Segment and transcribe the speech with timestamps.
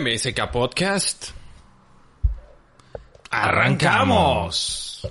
[0.00, 1.30] MSK Podcast.
[3.30, 5.08] Arrancamos.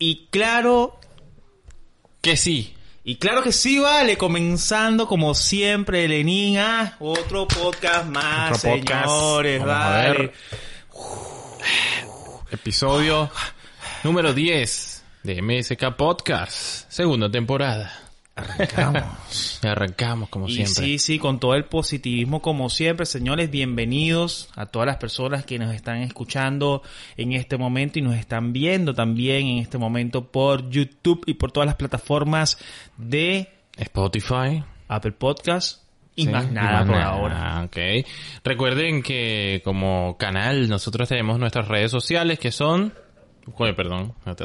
[0.00, 0.98] Y claro,
[2.20, 2.74] Que sí.
[3.04, 9.04] Y claro que sí, vale, comenzando como siempre, Lenin, ah, otro podcast más, Otro podcast.
[9.06, 10.18] señores, Vamos a vale.
[10.18, 10.32] ver.
[12.52, 13.30] Episodio
[14.04, 16.90] número 10 de MSK Podcast.
[16.90, 17.92] Segunda temporada.
[18.34, 19.60] Arrancamos.
[19.62, 20.74] Y arrancamos como Y siempre.
[20.74, 25.58] sí, sí, con todo el positivismo como siempre, señores, bienvenidos a todas las personas que
[25.58, 26.82] nos están escuchando
[27.16, 31.52] en este momento y nos están viendo también en este momento por YouTube y por
[31.52, 32.58] todas las plataformas
[32.96, 34.64] de Spotify.
[34.88, 35.82] Apple Podcast
[36.14, 37.10] y Sí, más y nada más por nada.
[37.10, 37.62] ahora.
[37.64, 37.76] Ok.
[38.44, 42.94] Recuerden que como canal nosotros tenemos nuestras redes sociales que son...
[43.54, 44.14] Joder, perdón.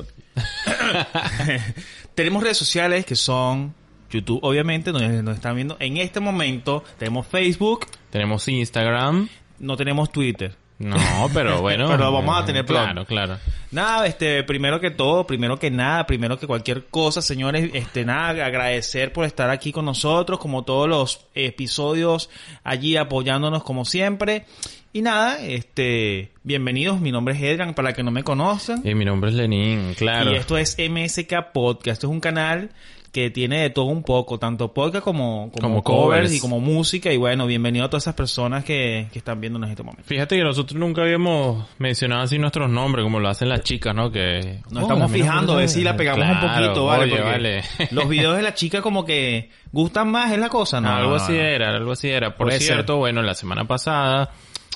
[2.15, 3.75] Tenemos redes sociales que son
[4.09, 6.83] YouTube, obviamente, donde nos están viendo en este momento.
[6.97, 9.29] Tenemos Facebook, tenemos Instagram.
[9.59, 10.55] no tenemos Twitter.
[10.79, 10.97] No,
[11.33, 11.87] pero bueno.
[11.87, 13.37] Pero vamos a tener Claro, claro.
[13.71, 18.45] Nada, este, primero que todo, primero que nada, primero que cualquier cosa, señores, este, nada,
[18.45, 22.29] agradecer por estar aquí con nosotros, como todos los episodios,
[22.63, 24.45] allí apoyándonos como siempre.
[24.93, 28.81] Y nada, este, bienvenidos, mi nombre es Edran, para que no me conocen.
[28.87, 30.31] Y mi nombre es Lenin, claro.
[30.31, 31.97] Y esto es MSK Podcast.
[31.97, 32.71] Esto es un canal
[33.17, 36.33] que tiene de todo un poco, tanto podcast como, como, Como covers, covers.
[36.35, 37.11] y como música.
[37.11, 40.03] Y bueno, bienvenido a todas esas personas que, que están viéndonos en este momento.
[40.07, 44.11] Fíjate que nosotros nunca habíamos mencionado así nuestros nombres, como lo hacen las chicas, ¿no?
[44.11, 47.05] Que Nos estamos fijando a ver si la pegamos un poquito, ¿vale?
[47.05, 47.63] oye, Porque vale.
[47.89, 50.91] los videos de la chica como que gustan más, es la cosa, ¿no?
[50.91, 52.37] Algo así era, algo así era.
[52.37, 54.29] Por Puede cierto, bueno, la semana pasada,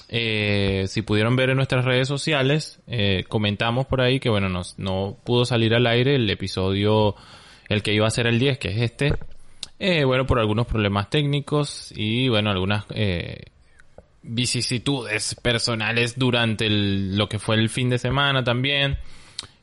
[0.09, 4.79] eh, si pudieron ver en nuestras redes sociales, eh, comentamos por ahí que, bueno, nos,
[4.79, 7.15] no pudo salir al aire el episodio,
[7.71, 9.13] el que iba a ser el 10, que es este.
[9.79, 13.45] Eh, bueno, por algunos problemas técnicos y, bueno, algunas eh,
[14.23, 18.97] vicisitudes personales durante el- lo que fue el fin de semana también.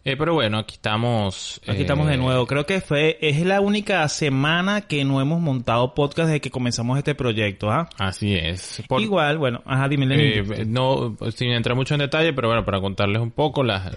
[0.05, 1.61] Eh, pero bueno, aquí estamos.
[1.67, 2.47] Aquí eh, estamos de nuevo.
[2.47, 6.97] Creo que fue, es la única semana que no hemos montado podcast desde que comenzamos
[6.97, 7.91] este proyecto, ¿ah?
[7.99, 8.83] Así es.
[8.89, 10.07] Por- Igual, bueno, ajá, dime.
[10.11, 13.95] Eh, no, sin entrar mucho en detalle, pero bueno, para contarles un poco las,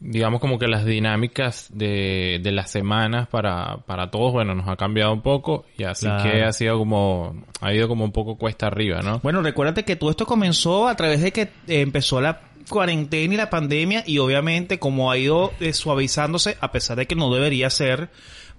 [0.00, 4.76] digamos como que las dinámicas de, de las semanas para, para todos, bueno, nos ha
[4.76, 6.22] cambiado un poco y así Claro.
[6.30, 9.20] que ha sido como, ha ido como un poco cuesta arriba, ¿no?
[9.20, 13.36] Bueno, recuérdate que todo esto comenzó a través de que eh, empezó la cuarentena y
[13.36, 17.70] la pandemia y obviamente como ha ido eh, suavizándose, a pesar de que no debería
[17.70, 18.10] ser,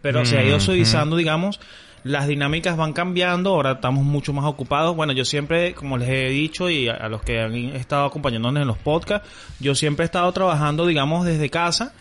[0.01, 0.65] pero se ha ido Ujú.
[0.65, 1.59] suavizando, digamos,
[2.07, 4.95] las dinámicas van cambiando, ahora estamos mucho más ocupados.
[4.95, 8.61] Bueno, yo siempre, como les he dicho y a, a los que han estado acompañándonos
[8.61, 9.27] en los podcasts,
[9.59, 11.93] yo siempre he estado trabajando, digamos, desde casa.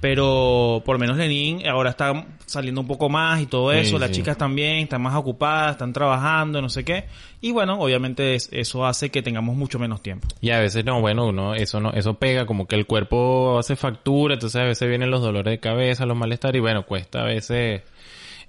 [0.00, 3.98] Pero por lo menos Lenin ahora está saliendo un poco más y todo Sí, eso.
[3.98, 4.16] Las sí.
[4.16, 7.04] chicas también están más ocupadas, están trabajando, no sé qué.
[7.42, 10.26] Y bueno, obviamente es- eso hace que tengamos mucho menos tiempo.
[10.40, 13.76] Y a veces no, bueno, uno, eso no, eso pega, como que el cuerpo hace
[13.76, 17.24] factura, entonces a veces vienen los dolores de cabeza, los malestares, y bueno, cuesta a
[17.24, 17.82] veces,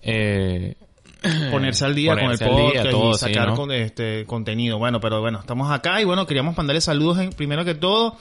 [0.04, 0.76] eh,
[1.52, 3.56] Ponerse al día Ponerse con el día, podcast todo, y sí, sacar ¿no?
[3.56, 4.78] con este contenido.
[4.78, 8.18] Bueno, pero bueno, estamos acá y bueno, queríamos mandarle saludos en- primero que todo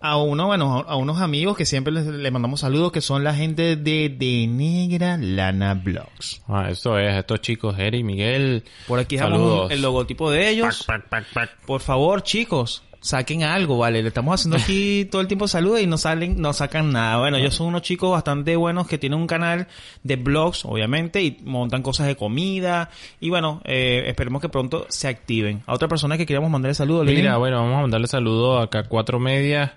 [0.00, 3.34] a uno, bueno, a unos amigos que siempre les, les mandamos saludos, que son la
[3.34, 6.40] gente de De Negra Lana Blogs.
[6.46, 10.84] ah, eso es, estos chicos, Eri, Miguel, Por aquí dejamos el logotipo de ellos.
[10.86, 11.66] Pac, pac, pac, pac.
[11.66, 14.02] Por favor, chicos, saquen algo, ¿vale?
[14.02, 17.18] Le estamos haciendo aquí todo el tiempo saludos y no salen, no sacan nada.
[17.18, 19.68] Bueno, ellos son unos chicos bastante buenos que tienen un canal
[20.02, 22.90] de blogs, obviamente, y montan cosas de comida.
[23.20, 25.62] Y bueno, eh, esperemos que pronto se activen.
[25.66, 27.06] A otra persona que queríamos mandarle saludos.
[27.06, 29.72] Mira, bueno, vamos a mandarle saludo acá a Cuatro Medias,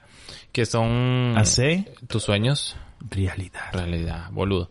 [0.51, 2.75] que son Hace tus sueños,
[3.09, 3.61] realidad.
[3.73, 4.69] realidad, boludo.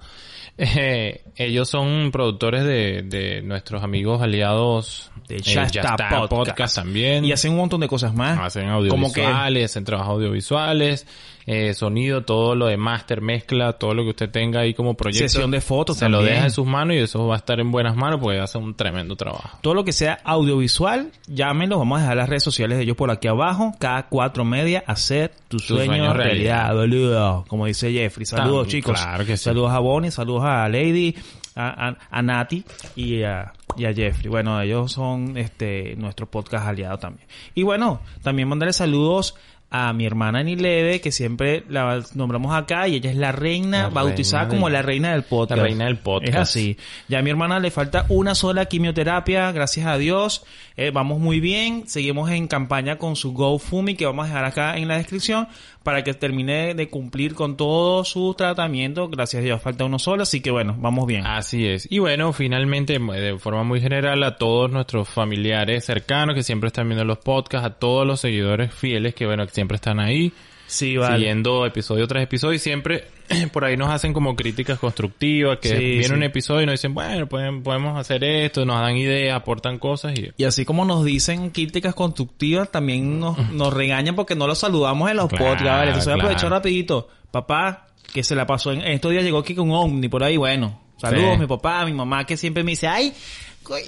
[0.60, 6.76] Eh, ellos son productores de, de nuestros amigos aliados De eh, Ya Está Podcast.
[6.76, 7.24] también.
[7.24, 8.38] Y hacen un montón de cosas más.
[8.38, 11.06] Hacen Como que audiovisuales, hacen trabajos audiovisuales,
[11.52, 15.28] eh, sonido, todo lo de máster, mezcla, todo lo que usted tenga ahí como proyecto.
[15.28, 17.72] Sesión de fotos Se lo deja en sus manos y eso va a estar en
[17.72, 19.58] buenas manos porque hace un tremendo trabajo.
[19.60, 23.10] todo lo que sea audiovisual, llámenlos, vamos a dejar las redes sociales de ellos por
[23.10, 26.74] aquí abajo, cada cuatro media, hacer tu, sueño, sueño realidad, realidad.
[26.74, 28.26] boludo, como dice Jeffrey.
[28.26, 29.00] Saludos Tan- chicos.
[29.02, 29.42] claro que sí.
[29.44, 31.16] Saludos a Bonnie, saludos a Lady,
[31.56, 32.64] a, a, a Nati
[32.94, 34.28] y a, y a Jeffrey.
[34.28, 37.26] Bueno, ellos son este nuestro podcast aliado también.
[37.56, 39.34] Y bueno, también mandarle saludos
[39.70, 43.88] a mi hermana Nileve, que siempre la nombramos acá, y ella es la reina, La
[43.88, 45.56] bautizada reina como la reina del podcast.
[45.58, 46.34] La reina del podcast.
[46.34, 46.76] Es así.
[47.06, 50.44] Ya a mi hermana le falta una sola quimioterapia, gracias a Dios.
[50.76, 51.86] Eh, vamos muy bien.
[51.86, 55.46] Seguimos en campaña con su GoFumi, que vamos a dejar acá en la descripción,
[55.82, 59.08] para que termine de cumplir con todo su tratamiento.
[59.08, 61.26] Gracias a Dios, falta uno solo, así que bueno, vamos bien.
[61.26, 61.90] Así es.
[61.90, 66.88] Y bueno, finalmente, de forma muy general, a todos nuestros familiares cercanos que siempre están
[66.88, 70.32] viendo los podcasts, a todos los seguidores fieles que, bueno, que siempre están ahí,
[70.70, 71.16] sí, vale.
[71.16, 73.04] siguiendo episodio tras episodio y siempre
[73.52, 76.12] por ahí nos hacen como críticas constructivas, que Sí, viene sí.
[76.12, 80.18] un episodio y nos dicen, bueno, pueden- podemos hacer esto, nos dan ideas, aportan cosas
[80.18, 80.30] y...
[80.36, 85.10] Y así como nos dicen críticas constructivas, también nos, nos regañan porque no los saludamos
[85.10, 85.64] en los Claro, podcasts.
[85.70, 85.86] ¿vale?
[85.88, 86.20] Entonces claro.
[86.22, 87.08] aprovecho rapidito.
[87.30, 90.24] Papá, que se la pasó en, en estos días llegó aquí con un ovni por
[90.24, 90.80] ahí, bueno.
[91.00, 91.40] Saludos, Sí.
[91.40, 93.12] mi papá, mi mamá, que siempre me dice, ay,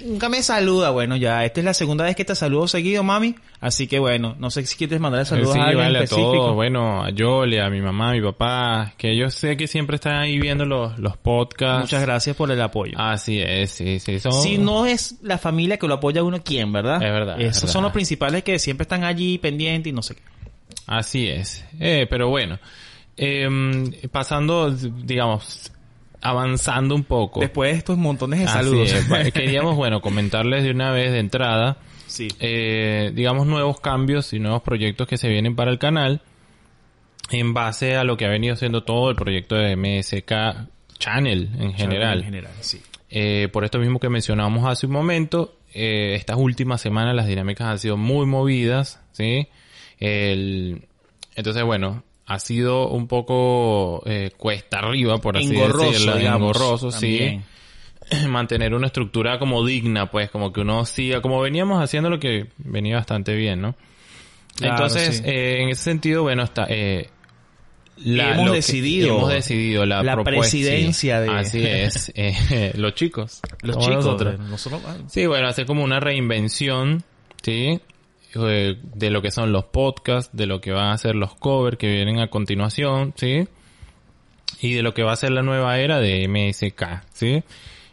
[0.05, 0.89] nunca me saluda.
[0.91, 3.35] Bueno, ya, esta es la segunda vez que te saludo seguido, mami.
[3.59, 6.31] Así que bueno, no sé si quieres mandar saludos sí, a alguien vale, a específico.
[6.33, 9.95] todos, bueno, a Yoli, a mi mamá, a mi papá, que yo sé que siempre
[9.95, 11.81] están ahí viendo los, los podcasts.
[11.81, 12.93] Muchas gracias por el apoyo.
[12.97, 14.31] Así es, sí, sí, son...
[14.33, 16.95] Si no es la familia que lo apoya a uno, ¿quién, verdad?
[17.03, 17.73] Es verdad, es Esos verdad.
[17.73, 20.21] son los principales que siempre están allí pendientes y no sé qué.
[20.87, 21.65] Así es.
[21.79, 22.59] Eh, pero bueno,
[23.17, 25.71] em, pasando, digamos,
[26.23, 27.41] avanzando un poco.
[27.41, 28.91] Después de estos montones de saludos.
[28.91, 29.31] es.
[29.33, 31.77] Queríamos, bueno, comentarles de una vez de entrada,
[32.07, 32.29] sí.
[32.39, 36.21] eh, digamos, nuevos cambios y nuevos proyectos que se vienen para el canal
[37.29, 41.73] en base a lo que ha venido siendo todo el proyecto de MSK Channel en
[41.73, 42.19] general.
[42.19, 42.81] En general, sí.
[43.09, 47.67] Eh, por esto mismo que mencionábamos hace un momento, eh, estas últimas semanas las dinámicas
[47.67, 49.49] han sido muy movidas, ¿sí?
[49.99, 50.87] El,
[51.35, 56.89] entonces, bueno, ha sido un poco eh, cuesta arriba, por así Engorroso, decirlo, digamos, engorroso,
[56.89, 57.43] también.
[58.09, 58.27] sí.
[58.27, 62.47] Mantener una estructura como digna, pues, como que uno siga, como veníamos haciendo lo que
[62.57, 63.75] venía bastante bien, ¿no?
[64.55, 65.23] Claro, Entonces, sí.
[65.25, 66.65] eh, en ese sentido, bueno, está...
[66.69, 67.09] Eh,
[68.05, 69.17] Hemos lo que- decidido.
[69.17, 70.63] hemos decidido la, La propuesta, sí.
[70.63, 74.03] presidencia de- así es eh, los chicos Los chicos.
[74.05, 74.39] nosotros.
[74.39, 77.03] nosotros, ah, Sí, bueno, hacer como una reinvención,
[77.43, 77.79] ¿sí?
[78.41, 81.87] De lo que son los podcasts, de lo que van a ser los covers que
[81.87, 83.47] vienen a continuación, ¿sí?
[84.61, 87.43] Y de lo que va a ser la nueva era de MSK, ¿sí?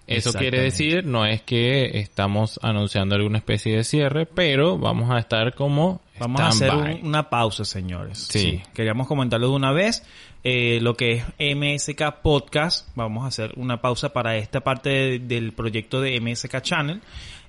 [0.06, 5.19] Eso quiere decir, no es que estamos anunciando alguna especie de cierre, pero vamos a
[5.19, 8.26] estar como Vamos a hacer un- una pausa, señores.
[8.28, 8.60] Sí.
[8.75, 10.02] Queríamos comentarlo de una vez.
[10.43, 15.19] Eh, lo que es MSK Podcast, vamos a hacer una pausa para esta parte de-
[15.20, 17.00] del proyecto de MSK Channel.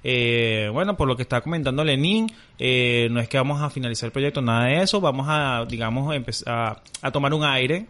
[0.04, 2.28] Eh, bueno, por lo que está comentando Lenin,
[2.58, 5.00] eh, no es que vamos a finalizar el proyecto, nada de eso.
[5.02, 7.86] Vamos a, digamos, empezar a, a tomar un aire.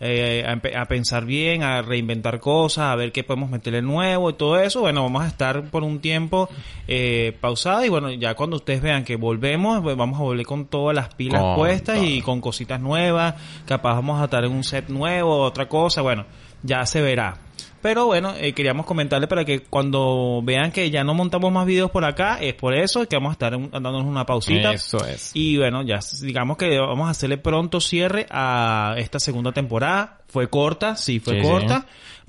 [0.00, 0.44] eh,
[0.76, 4.80] a, pensar bien, a reinventar cosas, a ver qué podemos meterle nuevo y todo eso.
[4.80, 6.48] Bueno, vamos a estar por un tiempo
[6.88, 10.66] eh, pausado y bueno, ya cuando ustedes vean que volvemos, pues vamos a volver con
[10.66, 13.36] todas las pilas puestas y con cositas nuevas.
[13.66, 16.02] Capaz vamos a estar en un set nuevo, otra cosa.
[16.02, 16.26] Bueno,
[16.62, 17.38] ya se verá.
[17.84, 21.90] Pero bueno, eh, queríamos comentarle para que cuando vean que ya no montamos más videos
[21.90, 24.72] por acá, es por eso que vamos a estar dándonos una pausita.
[24.72, 25.32] Eso es.
[25.34, 30.20] Y bueno, ya digamos que vamos a hacerle pronto cierre a esta segunda temporada.
[30.28, 31.74] Fue corta, sí, fue Sí, sí.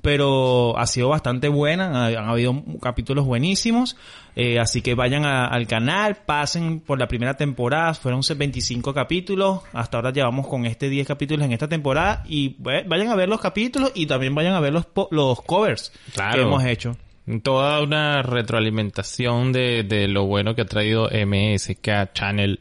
[0.05, 2.05] Pero ha sido bastante buena.
[2.07, 3.97] Han, han habido capítulos buenísimos.
[4.35, 7.93] Eh, así que vayan a- al canal, pasen por la primera temporada.
[7.95, 9.61] Fueron 25 capítulos.
[9.73, 12.23] Hasta ahora llevamos con este 10 capítulos en esta temporada.
[12.27, 15.91] Y eh, vayan a ver los capítulos y también vayan a ver los, los covers
[16.13, 16.35] Claro.
[16.35, 16.95] que hemos hecho.
[17.41, 22.59] Toda una retroalimentación de, de lo bueno que ha traído MSK Channel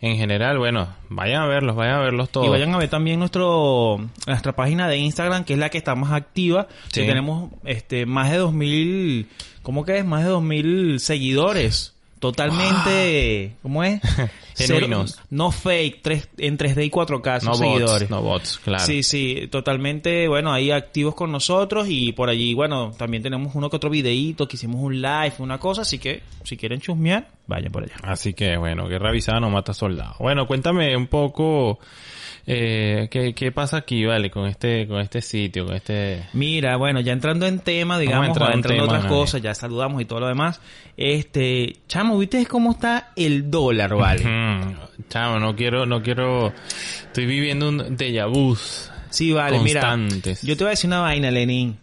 [0.00, 0.58] en general.
[0.58, 2.46] Bueno, vayan a verlos, vayan a verlos todos.
[2.46, 5.94] Y vayan a ver también nuestro nuestra página de Instagram, que es la que está
[5.94, 6.68] más activa.
[6.88, 7.00] Sí.
[7.00, 9.28] Que tenemos este más de 2000,
[9.62, 10.04] ¿cómo que es?
[10.04, 11.94] Más de 2000 seguidores.
[12.20, 14.00] Totalmente, ¿cómo es?
[14.56, 15.12] Genuinos.
[15.12, 18.08] Cero- no fake, tres, en 3D y 4K no seguidores.
[18.08, 18.84] bots, no bots, claro.
[18.84, 23.70] Sí, sí, totalmente, bueno, ahí activos con nosotros y por allí, bueno, también tenemos uno
[23.70, 27.72] que otro videíto, que hicimos un live, una cosa, así que si quieren chusmear, vayan
[27.72, 27.94] por allá.
[28.02, 30.16] Así que bueno, guerra avisada no mata soldado.
[30.18, 31.78] Bueno, cuéntame un poco
[32.52, 36.28] eh, ¿qué, qué pasa aquí, vale, con este, con este sitio, con este.
[36.32, 40.04] Mira, bueno, ya entrando en tema, digamos, entrando en tema, otras cosas, ya saludamos y
[40.04, 40.60] todo lo demás.
[40.96, 44.24] Este, chamo, ¿viste cómo está el dólar, vale?
[44.40, 44.74] Mm,
[45.08, 46.52] chamo, no quiero, no quiero.
[47.06, 48.56] Estoy viviendo un déjà vu.
[49.10, 50.42] Sí, vale, Constantes.
[50.42, 50.48] mira.
[50.48, 51.76] Yo te voy a decir una vaina, Lenin.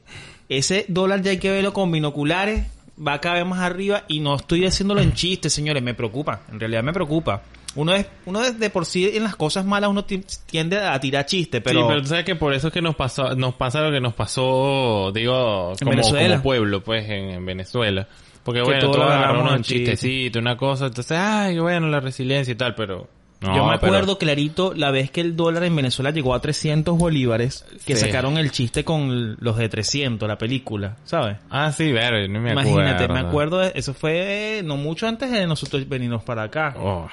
[0.49, 2.65] Ese dólar ya hay que verlo con binoculares,
[3.05, 6.41] va cada vez más arriba y no estoy haciéndolo en chistes, señores, me preocupa.
[6.51, 7.43] En realidad me preocupa.
[7.77, 10.99] Uno es, uno es de por sí en las cosas malas uno ti- tiende a
[10.99, 13.53] tirar chistes, pero, sí, pero tú sabes que por eso es que nos pasó, nos
[13.55, 16.29] pasa lo que nos pasó, digo, como, Venezuela.
[16.35, 18.07] como pueblo, pues, en, en Venezuela.
[18.43, 19.91] Porque Que bueno, todo tú lo agarras agarramos unos en chiste.
[19.91, 23.07] chistecitos, una cosa, entonces, ay, bueno, la resiliencia y tal, pero
[23.39, 26.39] No, Yo me pero- acuerdo clarito la vez que el dólar en Venezuela llegó a
[26.41, 28.05] 300 bolívares, que Sí.
[28.07, 31.37] sacaron el chiste con los de 300, la película, ¿sabes?
[31.51, 32.71] Ah, sí, ver, no me acuerdo.
[32.71, 36.73] Imagínate, me acuerdo, eso fue no mucho antes de nosotros venirnos para acá.
[36.79, 37.07] Oh,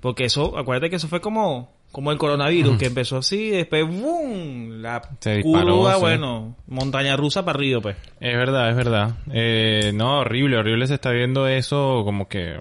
[0.00, 4.80] Porque eso, acuérdate que eso fue como, como el coronavirus, que empezó así, después ¡boom!
[4.80, 6.00] La Se disparó, curva, sí.
[6.00, 7.96] bueno, montaña rusa para arriba, pues.
[8.20, 9.16] es verdad, es verdad.
[9.32, 12.60] Eh, no, horrible, horrible se está viendo eso como que...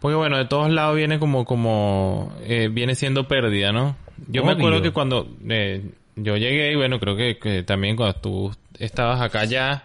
[0.00, 3.96] Porque bueno, de todos lados viene como, como, eh, viene siendo pérdida, ¿no?
[4.28, 8.14] Yo me acuerdo que cuando eh, yo llegué, y bueno, creo que, que también cuando
[8.14, 9.84] tú estabas acá ya,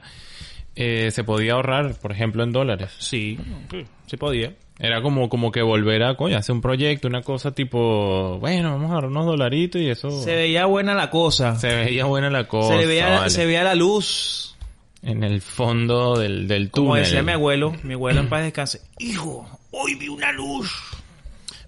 [0.76, 2.92] eh, se podía ahorrar, por ejemplo, en dólares.
[2.98, 3.38] Sí,
[3.70, 4.54] sí, sí podía.
[4.80, 8.92] Era como, como que volver a, coño, hacer un proyecto, una cosa tipo, bueno, vamos
[8.92, 10.10] a ahorrar unos dolaritos y eso...
[10.10, 11.56] Se veía buena la cosa.
[11.56, 12.74] Se veía buena la cosa.
[12.74, 13.30] Se, le veía, vale.
[13.30, 14.56] se veía la luz.
[15.04, 16.72] En el fondo del, del túnel.
[16.72, 18.82] Como decía mi abuelo, mi abuelo en paz descanse.
[18.98, 20.72] Hijo, hoy vi una luz.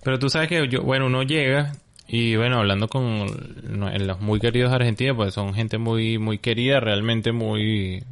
[0.03, 1.73] Pero tú sabes que yo, bueno, uno llega
[2.07, 3.27] y bueno, hablando con
[3.71, 8.03] los muy queridos argentinos, pues son gente muy, muy querida, realmente muy,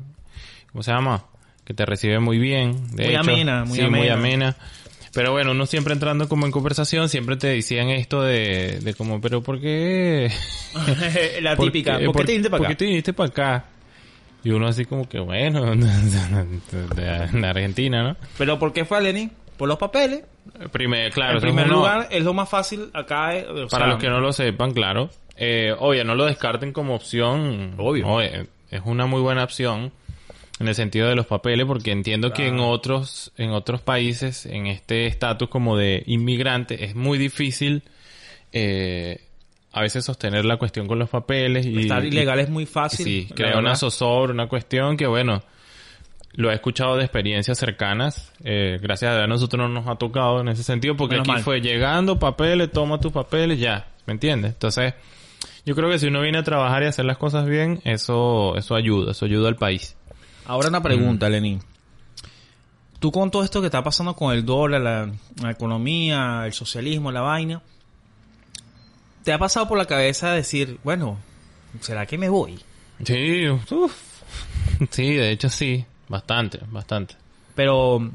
[0.74, 1.24] ¿cómo se llama?
[1.64, 2.90] Que te recibe muy bien.
[2.96, 3.22] De Muy hecho.
[3.22, 4.58] amena, muy Sí, muy amena.
[5.14, 9.22] Pero bueno, uno siempre entrando como en conversación, siempre te decían esto de, de como,
[9.22, 10.30] pero ¿por qué?
[11.42, 12.00] la ¿Por típica.
[12.00, 12.70] ¿Por qué te viniste para ¿Por acá?
[12.70, 13.66] qué te viniste para acá?
[14.44, 18.18] Y uno así como que, bueno, de, de Argentina, ¿no?
[18.38, 19.32] Pero ¿por qué fue a Lenin?
[19.58, 20.24] Por los papeles.
[20.72, 23.36] Primer, claro, en primer uno- lugar, es lo más fácil acá.
[23.38, 25.10] eh, Para los que no lo sepan, claro.
[25.38, 27.76] Eh, oye, no lo descarten como opción.
[27.78, 28.20] Obvio.
[28.20, 29.92] Es una muy buena opción
[30.60, 34.68] en el sentido de los papeles, porque entiendo que en otros, en otros países, en
[34.68, 37.82] este estatus como de inmigrante, es muy difícil
[38.52, 39.22] eh,
[39.72, 43.06] a veces sostener la cuestión con los papeles y Estar y- ilegal es muy fácil.
[43.06, 45.42] Sí, crea una zozobra, una cuestión que bueno,
[46.34, 48.32] lo he escuchado de experiencias cercanas.
[48.44, 51.28] Eh, gracias a Dios a nosotros no nos ha tocado en ese sentido porque Menos
[51.28, 51.44] aquí mal.
[51.44, 54.52] fue llegando papeles, toma tus papeles, ya, ¿me entiendes?
[54.54, 54.94] Entonces,
[55.66, 58.76] yo creo que si uno viene a trabajar y hacer las cosas bien, eso, eso
[58.76, 59.96] ayuda, eso ayuda al país.
[60.46, 60.84] Ahora una Mm.
[60.84, 61.62] pregunta, Lenin.
[63.00, 67.12] Tú con todo esto que está pasando con el dólar, la, la economía, el socialismo,
[67.12, 67.62] la vaina,
[69.24, 71.18] ¿te ha pasado por la cabeza decir, bueno,
[71.82, 72.60] ¿será que me voy?
[73.06, 73.94] Sí, uf.
[74.90, 77.16] sí, de hecho sí, bastante, bastante.
[77.56, 78.10] Pero,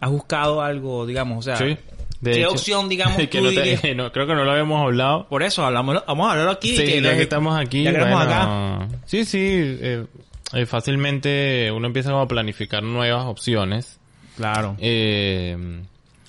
[0.00, 1.76] ¿has buscado algo, digamos, o sea, Sí.
[2.18, 3.82] De ¿qué hecho- opción, digamos, que tú no te- dirías?
[3.96, 5.28] no, creo que no lo habíamos hablado.
[5.28, 6.74] Por eso, hablamos, vamos a hablarlo aquí.
[6.74, 7.82] Sí, que ya que estamos aquí.
[7.84, 8.42] Ya que estamos bueno,
[8.82, 8.88] acá.
[9.04, 9.38] Sí, sí.
[9.40, 10.06] eh,
[10.52, 13.98] eh, fácilmente uno empieza como a planificar nuevas opciones.
[14.36, 14.76] Claro.
[14.78, 15.56] Eh,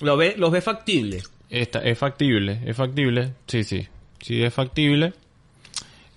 [0.00, 1.22] ¿Lo ve, ¿Los ve factible?
[1.50, 3.32] esta, es factible, es factible.
[3.46, 3.86] Sí, sí.
[4.20, 5.12] Sí, es factible.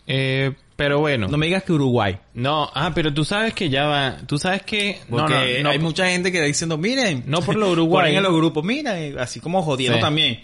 [0.08, 1.28] Eh, pero bueno.
[1.28, 2.18] No me digas que Uruguay.
[2.34, 4.18] No, ah, pero tú sabes que ya va.
[4.26, 5.00] Tú sabes que.
[5.10, 7.24] No, Porque no, no, hay mucha gente que está diciendo, miren.
[7.28, 8.06] No por lo Uruguay.
[8.06, 10.02] Ponen en los grupos, mira, y así como jodiendo Sí.
[10.02, 10.40] también.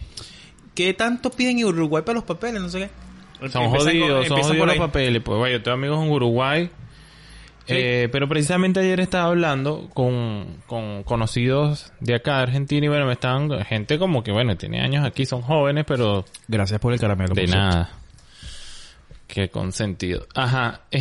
[0.76, 2.62] ¿Qué tanto piden en Uruguay para los papeles?
[2.62, 2.80] No sé
[3.42, 3.50] qué.
[3.50, 5.22] Son jodidos, con- son jodidos los papeles.
[5.24, 6.70] Pues bueno, yo tengo amigos en Uruguay.
[7.68, 7.74] Sí.
[7.78, 13.06] Eh, pero precisamente ayer estaba hablando con, con conocidos de acá de Argentina y bueno,
[13.06, 17.00] me estaban, gente como que bueno, tiene años aquí, son jóvenes, pero Gracias por el
[17.00, 17.34] caramelo.
[17.36, 17.90] de nada.
[19.28, 20.26] Qué consentido.
[20.34, 20.82] Ajá.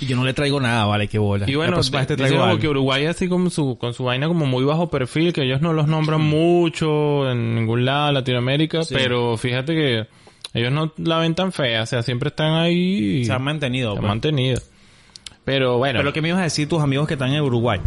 [0.00, 1.48] Y yo no le traigo nada, vale, qué bola.
[1.48, 4.44] y bueno, te dicen traigo como que Uruguay así como su, con su vaina como
[4.44, 8.94] muy bajo perfil, que ellos no los nombran mucho en ningún lado Latinoamérica, Sí.
[8.94, 10.06] pero fíjate que
[10.52, 13.20] ellos no la ven tan fea, o sea, siempre están ahí.
[13.20, 13.92] y Se han mantenido.
[13.92, 14.08] se han pues.
[14.08, 14.60] mantenido.
[15.48, 16.00] Pero bueno.
[16.00, 17.80] Pero lo que me ibas a decir tus amigos que están en Uruguay.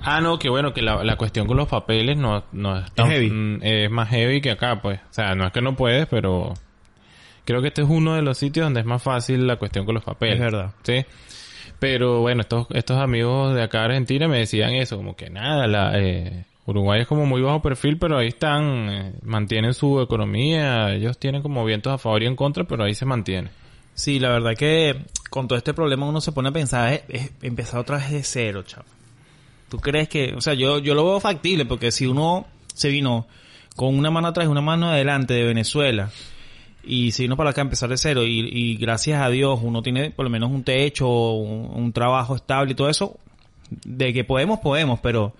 [0.00, 3.06] Ah, no, que bueno, que la, la cuestión con los papeles no, no es tan...
[3.06, 3.30] Es heavy.
[3.30, 5.00] mm, es más heavy que acá, pues.
[5.00, 6.54] O sea, no es que no puedes, pero...
[7.44, 9.96] Creo que este es uno de los sitios donde es más fácil la cuestión con
[9.96, 10.36] los papeles.
[10.36, 10.70] Es verdad.
[10.84, 11.04] Sí.
[11.80, 15.66] Pero bueno, estos, estos amigos de acá de Argentina me decían eso, como que nada,
[15.66, 20.92] la, eh, Uruguay es como muy bajo perfil, pero ahí están, eh, mantienen su economía,
[20.92, 23.50] ellos tienen como vientos a favor y en contra, pero ahí se mantiene.
[23.94, 24.96] Sí, la verdad que
[25.30, 28.22] con todo este problema uno se pone a pensar, es, es empezar otra vez de
[28.22, 28.86] cero, chavo.
[29.68, 33.26] ¿Tú crees que, o sea, yo, yo lo veo factible porque si uno se vino
[33.76, 36.10] con una mano atrás y una mano adelante de Venezuela
[36.84, 40.10] y se vino para acá a empezar de cero y, gracias a Dios uno tiene
[40.10, 43.18] por lo menos un techo, un, un trabajo estable y todo eso,
[43.84, 45.34] de que podemos, podemos, pero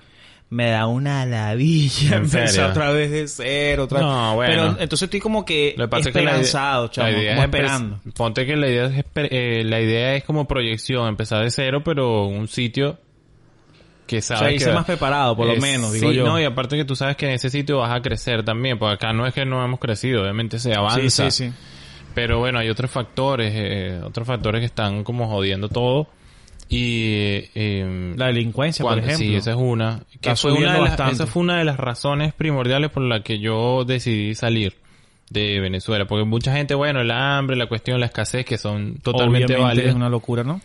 [0.55, 4.53] me da una ladilla ¿En empezar otra vez de cero, otra No, bueno.
[4.53, 7.19] Pero entonces estoy como que Lo que pasa es que la idea- esperanzado, chavo, la
[7.19, 8.01] idea como es esperando.
[8.17, 12.27] Ponte que la idea es, eh, la idea es como proyección, empezar de cero, pero
[12.27, 12.99] un sitio
[14.07, 16.25] que O sabe sea, que más preparado, por lo menos, digo sí, yo.
[16.27, 18.95] no, y aparte que tú sabes que en ese sitio vas a crecer también, porque
[18.95, 21.31] acá no es que no hemos crecido, obviamente se avanza.
[21.31, 21.53] sí, sí.
[22.15, 26.07] Pero bueno, hay otros factores, eh, otros factores que están como jodiendo todo.
[26.69, 27.45] Y...
[27.55, 29.19] eh, La delincuencia, por ejemplo.
[29.19, 30.01] Sí, esa es una.
[30.21, 33.39] Que fue una de las- esa fue una de las razones primordiales por la que
[33.39, 34.75] yo decidí salir
[35.31, 36.07] de Venezuela.
[36.07, 39.89] Porque mucha gente, bueno, el hambre, la cuestión, la escasez, que son totalmente Obviamente válidas.
[39.91, 40.61] es una locura, ¿no?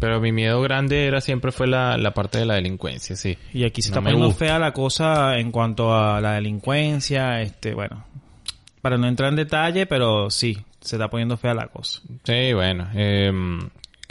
[0.00, 3.38] Pero mi miedo grande era siempre fue la, la parte de la delincuencia, sí.
[3.52, 4.44] Y aquí se No está poniendo gusta.
[4.44, 8.04] fea la cosa en cuanto a la delincuencia, este, bueno,
[8.82, 12.00] para no entrar en detalle, pero sí, se está poniendo fea la cosa.
[12.24, 12.88] Sí, bueno.
[12.94, 13.32] eh,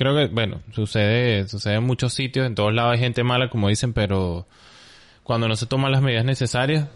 [0.04, 3.70] creo que, bueno, sucede, sucede en muchos sitios, en todos lados hay gente mala, como
[3.70, 4.46] dicen, pero
[5.24, 6.90] cuando no se toman las medidas necesarias,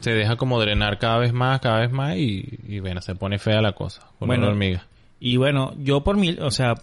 [0.00, 3.38] se deja como drenar cada vez más, cada vez más y, y bueno, se pone
[3.38, 4.02] fea la cosa.
[4.18, 4.86] Con Bueno, una hormiga.
[5.20, 6.74] Y bueno, yo por mí, o sea,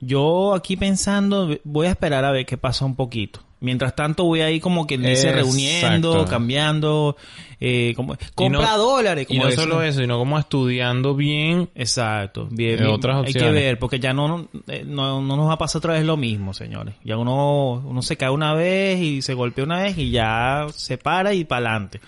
[0.00, 3.40] yo aquí pensando, voy a esperar a ver qué pasa un poquito.
[3.60, 5.36] Mientras tanto voy ahí como que dice Exacto.
[5.38, 7.16] reuniendo, cambiando,
[7.60, 9.24] eh, como, compra no- dólares.
[9.24, 9.64] Y Como no dicen.
[9.64, 11.70] solo eso, sino como estudiando bien.
[11.74, 12.88] Exacto, bien, Eh, bien.
[12.90, 15.94] otras hay que ver, porque ya no, eh, no, no nos va a pasar otra
[15.94, 16.94] vez lo mismo, señores.
[17.04, 20.98] Ya uno, uno se cae una vez y se golpea una vez y ya se
[20.98, 22.00] para y para adelante.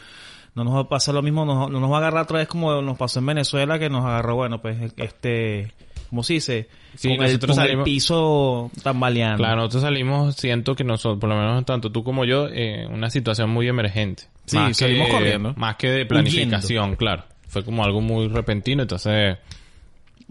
[0.54, 2.48] No nos va a pasar lo mismo, no, no nos va a agarrar otra vez
[2.48, 5.72] como nos pasó en Venezuela, que nos agarró, bueno, pues, este,
[6.08, 6.68] ¿cómo se dice?
[6.96, 9.38] Sí, con el, con el salimos- piso tambaleando.
[9.38, 13.10] Claro, nosotros salimos, siento que nosotros, por lo menos tanto tú como yo, en una
[13.10, 14.24] situación muy emergente.
[14.46, 15.54] Sí, más salimos que, corriendo.
[15.56, 17.24] Más que de planificación, claro.
[17.48, 19.38] Fue como algo muy repentino, entonces...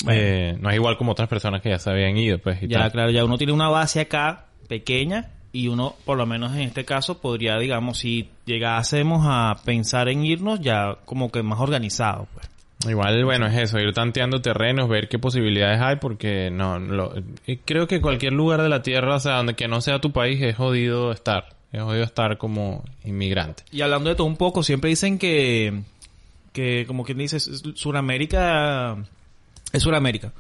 [0.04, 0.20] Bueno.
[0.22, 2.62] eh, no es igual como otras personas que ya se habían ido, pues.
[2.64, 2.92] y Ya, tal.
[2.92, 6.84] claro, ya uno tiene una base acá pequeña y uno, por lo menos en este
[6.84, 12.50] caso, podría, digamos, si llegásemos a pensar en irnos, ya como que más organizado, pues.
[12.88, 17.14] Igual, bueno, es eso, ir tanteando terrenos, ver qué posibilidades hay, porque no, lo-
[17.66, 20.42] creo que cualquier lugar de la tierra, o sea, donde que no sea tu país,
[20.42, 21.50] es jodido estar.
[21.72, 23.64] Es jodido estar como inmigrante.
[23.72, 25.82] Y hablando de todo un poco, siempre dicen que,
[26.54, 28.98] que como quien dice, Suramérica
[29.74, 30.32] es Suramérica.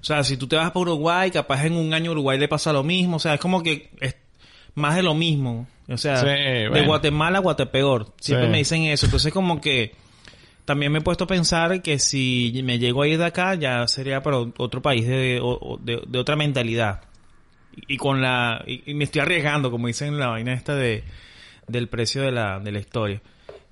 [0.00, 2.72] O sea, si tú te vas para Uruguay, capaz en un año Uruguay le pasa
[2.72, 3.16] lo mismo.
[3.16, 4.14] O sea, es como que es
[4.74, 5.66] más de lo mismo.
[5.88, 6.84] O sea, Sí, de.
[6.86, 8.08] Guatemala a Guatepeor.
[8.20, 8.52] Siempre Sí.
[8.52, 9.06] me dicen eso.
[9.06, 9.94] Entonces como que
[10.64, 13.86] también me he puesto a pensar que si me llego a ir de acá, ya
[13.88, 15.40] sería para otro país de,
[15.82, 17.02] de, de otra mentalidad.
[17.76, 18.62] Y, y con la...
[18.66, 21.04] Y, y me estoy arriesgando, como dicen en la vaina esta de
[21.66, 23.20] del precio de la, de la historia.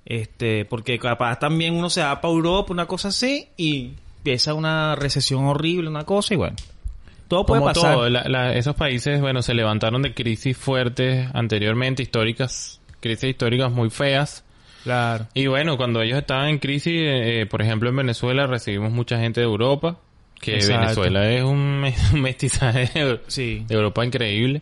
[0.05, 4.95] Este, porque capaz también uno se va para Europa, una cosa así, y empieza una
[4.95, 6.55] recesión horrible, una cosa, y bueno.
[7.27, 7.93] Todo puede Como pasar.
[7.95, 13.71] todo, la- la- esos países, bueno, se levantaron de crisis fuertes anteriormente, históricas, crisis históricas
[13.71, 14.43] muy feas.
[14.83, 15.27] Claro.
[15.33, 19.39] Y bueno, cuando ellos estaban en crisis, eh, por ejemplo en Venezuela recibimos mucha gente
[19.39, 19.97] de Europa,
[20.41, 20.81] que Exacto.
[20.81, 23.63] Venezuela es un, me- un mestizaje de, Sí.
[23.67, 24.61] de Europa increíble.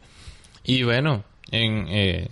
[0.64, 2.28] Y bueno, en, eh,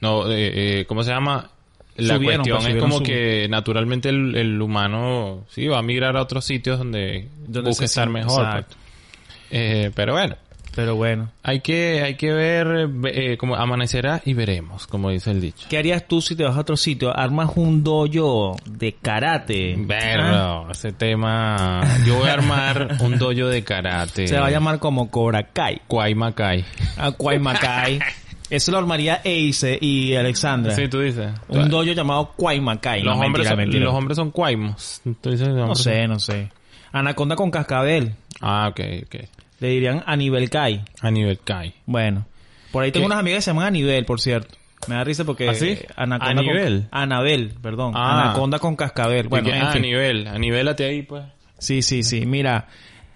[0.00, 1.50] no, eh, eh, ¿cómo se llama?
[1.96, 5.82] La Subieron, cuestión pues, es subieron como que naturalmente el, el humano sí va a
[5.82, 8.50] migrar a otros sitios donde, Donde busque estar mejor.
[8.52, 8.66] Pues.
[9.50, 10.36] Eh, pero bueno,
[10.74, 11.30] Pero bueno.
[11.42, 15.66] hay que, hay que ver, eh, como amanecerá y veremos, como dice el dicho.
[15.68, 17.14] ¿Qué harías tú si te vas a otro sitio?
[17.16, 19.74] ¿Armas un dojo de karate?
[19.76, 19.82] ¿Ah?
[19.86, 21.82] Verlo, ese tema.
[22.06, 24.28] Yo voy a armar un dojo de karate.
[24.28, 25.80] Se va a llamar como Cobra Kai.
[25.86, 26.64] Kwai Makai.
[26.96, 27.98] Ah, Kwai Makai.
[28.48, 30.74] Eso lo armaría Ace y Alexandra.
[30.74, 31.30] Sí, tú dices.
[31.48, 33.02] Un dojo llamado Kwai Makai.
[33.02, 33.84] los, No, hombres mentira, son, mentira.
[33.84, 35.00] los hombres son Kwaimos.
[35.20, 36.48] Tú dices, los No sé, no sé.
[36.92, 38.14] Anaconda con cascabel.
[38.40, 39.16] Ah, ok, ok.
[39.60, 40.82] Le dirían a nivel Kai.
[41.00, 41.74] A nivel Kai.
[41.86, 42.26] Bueno.
[42.72, 43.06] Por ahí tengo ¿Qué?
[43.06, 44.56] unas amigas que se llaman Anibel, por cierto.
[44.86, 45.48] Me da risa porque...
[45.48, 45.78] ¿Ah, sí?
[45.96, 46.86] Anaconda ¿Anibel?
[46.90, 47.92] Con, Anabel, perdón.
[47.94, 48.22] Ah.
[48.22, 49.28] Anaconda con cascabel.
[49.28, 49.82] Bueno, en ah, fin.
[49.82, 50.26] nivel.
[50.26, 51.24] A nivelate ahí, pues.
[51.58, 52.26] Sí, sí, sí.
[52.26, 52.66] Mira...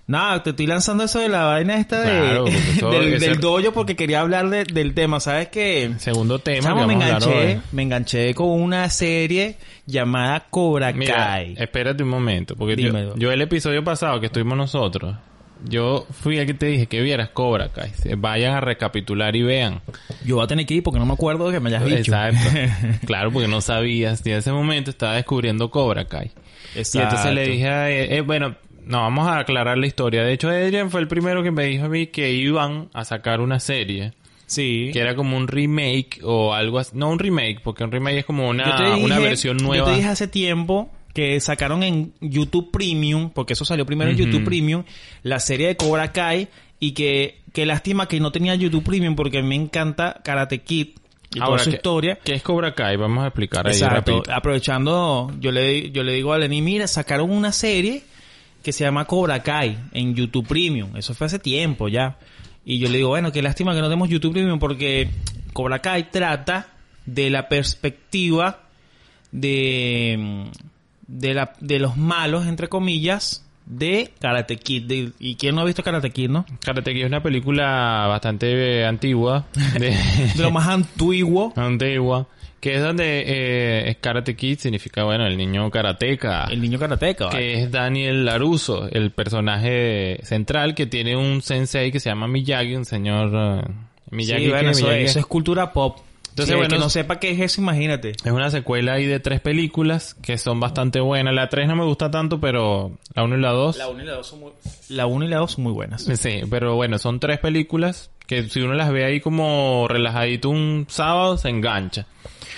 [0.06, 2.44] Nada, te estoy lanzando eso de la vaina esta de, Claro,
[2.90, 5.18] del, del dojo porque quería hablar de- del tema.
[5.18, 5.94] ¿Sabes qué?
[5.96, 11.54] Segundo tema Chamo, que me enganché, me enganché con una serie llamada Cobra Mira, Kai.
[11.56, 12.76] espérate un momento, porque
[13.16, 15.16] yo el episodio pasado que estuvimos nosotros,
[15.68, 17.90] yo fui el que te dije que vieras Cobra Kai.
[18.18, 19.80] Vayan a recapitular y vean.
[20.24, 21.96] Yo voy a tener que ir porque no me acuerdo de que me hayas dicho.
[22.14, 22.38] Exacto.
[23.06, 24.22] claro, porque no sabías.
[24.26, 26.32] Y en ese momento estaba descubriendo Cobra Kai.
[26.74, 30.22] Y entonces le dije a eh, eh, bueno, no, vamos a aclarar la historia.
[30.24, 33.40] De hecho, Adrian fue el primero que me dijo a mí que iban a sacar
[33.40, 34.12] una serie.
[34.46, 34.90] Sí.
[34.92, 36.90] Que era como un remake o algo así.
[36.94, 39.86] No un remake, porque un remake es como una, dije- una versión nueva.
[39.86, 44.16] Yo te dije hace tiempo que sacaron en YouTube Premium, porque eso salió primero en.
[44.18, 44.84] YouTube Premium,
[45.22, 46.48] la serie de Cobra Kai
[46.80, 50.88] y que, que lástima que no tenía YouTube Premium porque me encanta Karate Kid
[51.34, 52.18] y toda su ¿qué- historia.
[52.22, 52.96] ¿Qué es Cobra Kai?
[52.96, 53.94] Vamos a explicar ahí Exacto.
[53.96, 54.32] rapidito.
[54.34, 58.02] Aprovechando, yo le, yo le digo a Lenny, mira, sacaron una serie
[58.62, 60.96] que se llama Cobra Kai en YouTube Premium.
[60.96, 62.18] Eso fue hace tiempo ya.
[62.64, 65.08] Y yo le digo, bueno, qué lástima que no tenemos YouTube Premium porque
[65.52, 66.68] Cobra Kai trata
[67.06, 68.62] de la perspectiva
[69.32, 70.46] de,
[71.06, 74.84] de, la, de los malos, entre comillas, de Karate Kid.
[74.84, 76.44] De- ¿Y quién no ha visto Karate Kid, no?
[76.64, 79.46] Karate Kid es una película bastante eh, antigua.
[79.78, 79.90] De,
[80.36, 81.52] De lo más antiguo.
[81.56, 82.26] antigua.
[82.60, 86.44] Que es donde eh, Karate Kid significa, bueno, el niño karateca.
[86.44, 87.26] El niño karateca.
[87.26, 87.38] ¿vale?
[87.38, 92.74] que es Daniel Laruso, el personaje central que tiene un sensei que se llama Miyagi,
[92.74, 93.70] un señor eh,
[94.10, 94.44] Miyagi.
[94.44, 95.04] sí, bueno, Miyagi.
[95.04, 95.98] eso es cultura pop.
[96.34, 98.10] Entonces, Sí, bueno, que no sepa qué es eso, imagínate.
[98.10, 101.32] Es una secuela ahí de tres películas que son bastante buenas.
[101.32, 103.76] La 3 no me gusta tanto, pero la 1 y la 2...
[103.78, 104.52] La 1 y la 2 son muy,
[104.88, 106.02] la uno y la dos son muy buenas.
[106.02, 110.86] Sí, pero bueno, son tres películas que si uno las ve ahí como relajadito un
[110.88, 112.06] sábado, se engancha.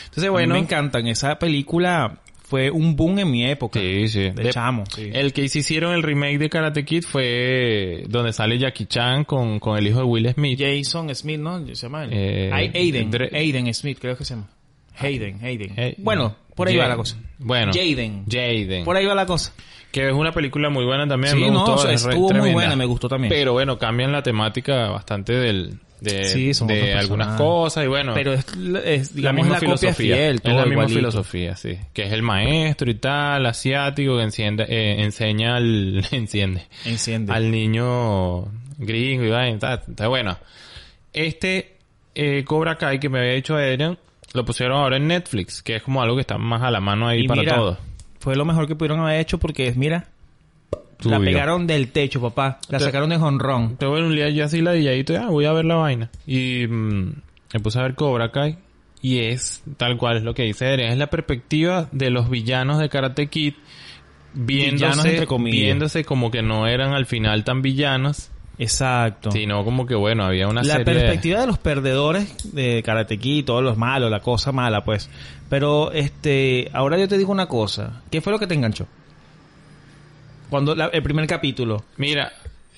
[0.06, 0.54] Entonces, Bueno, bueno...
[0.54, 1.06] me encantan.
[1.06, 3.80] Esa película fue un boom en mi época.
[3.80, 4.30] Sí, sí.
[4.30, 5.11] De chamo, sí.
[5.12, 9.76] El que hicieron el remake de Karate Kid fue donde sale Jackie Chan con, con
[9.76, 10.59] el hijo de Will Smith.
[10.61, 11.66] Jason Smith, ¿no?
[11.66, 12.11] Se llama él.
[12.12, 13.11] Eh, Aiden.
[13.11, 14.48] Dre- Aiden Smith, creo que se llama.
[14.98, 15.72] Hayden, Hayden.
[15.76, 17.16] Eh, bueno, por ahí va la cosa.
[17.38, 17.72] Bueno.
[17.74, 18.24] Jaden.
[18.30, 18.85] Jaden.
[18.85, 19.52] Por ahí va la cosa.
[19.92, 21.35] Que es una película muy buena también.
[21.35, 21.74] Sí, me no, gustó.
[21.74, 23.30] o sea, es re- estuvo muy buena, me gustó también.
[23.30, 25.78] Pero bueno, cambian la temática bastante del,
[26.11, 28.12] de, Sí, de algunas cosas y bueno.
[28.14, 28.47] Pero es,
[28.85, 30.16] es, la misma la filosofía.
[30.16, 30.37] fiel.
[30.37, 30.99] es todo la misma igualito.
[30.99, 31.79] filosofía, sí.
[31.92, 37.33] Que es el maestro y tal, asiático, que enciende, eh, enseña al, enciende, Enciende.
[37.33, 38.42] al niño
[38.79, 39.83] gringo y vaina, tal.
[39.88, 40.38] Está bueno.
[41.12, 41.77] Este
[42.14, 43.99] eh, Cobra Kai que me había dicho Adrian,
[44.33, 47.07] lo pusieron ahora en Netflix, que es como algo que está más a la mano
[47.09, 47.79] ahí Y para mira, todos.
[48.21, 50.09] Fue lo mejor que pudieron haber hecho porque, mira,
[51.04, 52.59] la pegaron del techo, papá.
[52.68, 53.76] La Te- sacaron de jonrón.
[53.76, 56.11] Te voy un día yo así ladilladito y ah, voy a ver la vaina.
[56.26, 57.12] Y mm,
[57.54, 58.59] me puse a ver Cobra Kai.
[59.02, 60.90] Y es tal cual es lo que dice Adrián.
[60.90, 63.54] Es la perspectiva de los villanos de Karate Kid.
[64.35, 65.61] Viéndose, entre comillas.
[65.61, 68.30] viéndose como que no eran al final tan villanos.
[68.59, 69.30] Exacto.
[69.30, 73.44] Sino como que bueno, había una la serie perspectiva de los perdedores de Karate Kid,
[73.44, 75.11] todos los malos, la cosa mala, pues.
[75.48, 78.02] Pero, este, ahora yo te digo una cosa.
[78.11, 78.87] ¿Qué fue lo que te enganchó?
[80.50, 81.85] Cuando la- el primer capítulo.
[81.96, 82.32] Mira,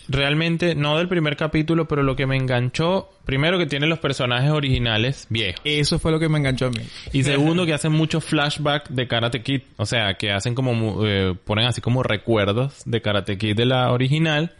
[0.08, 4.50] realmente no del primer capítulo, pero lo que me enganchó, primero que tiene los personajes
[4.50, 5.60] originales viejos.
[5.64, 6.80] Eso fue lo que me enganchó a mí.
[7.12, 9.62] Y segundo, que hacen muchos flashbacks de Karate Kid.
[9.76, 13.92] O sea, que hacen como, eh, ponen así como recuerdos de Karate Kid de la
[13.92, 14.54] original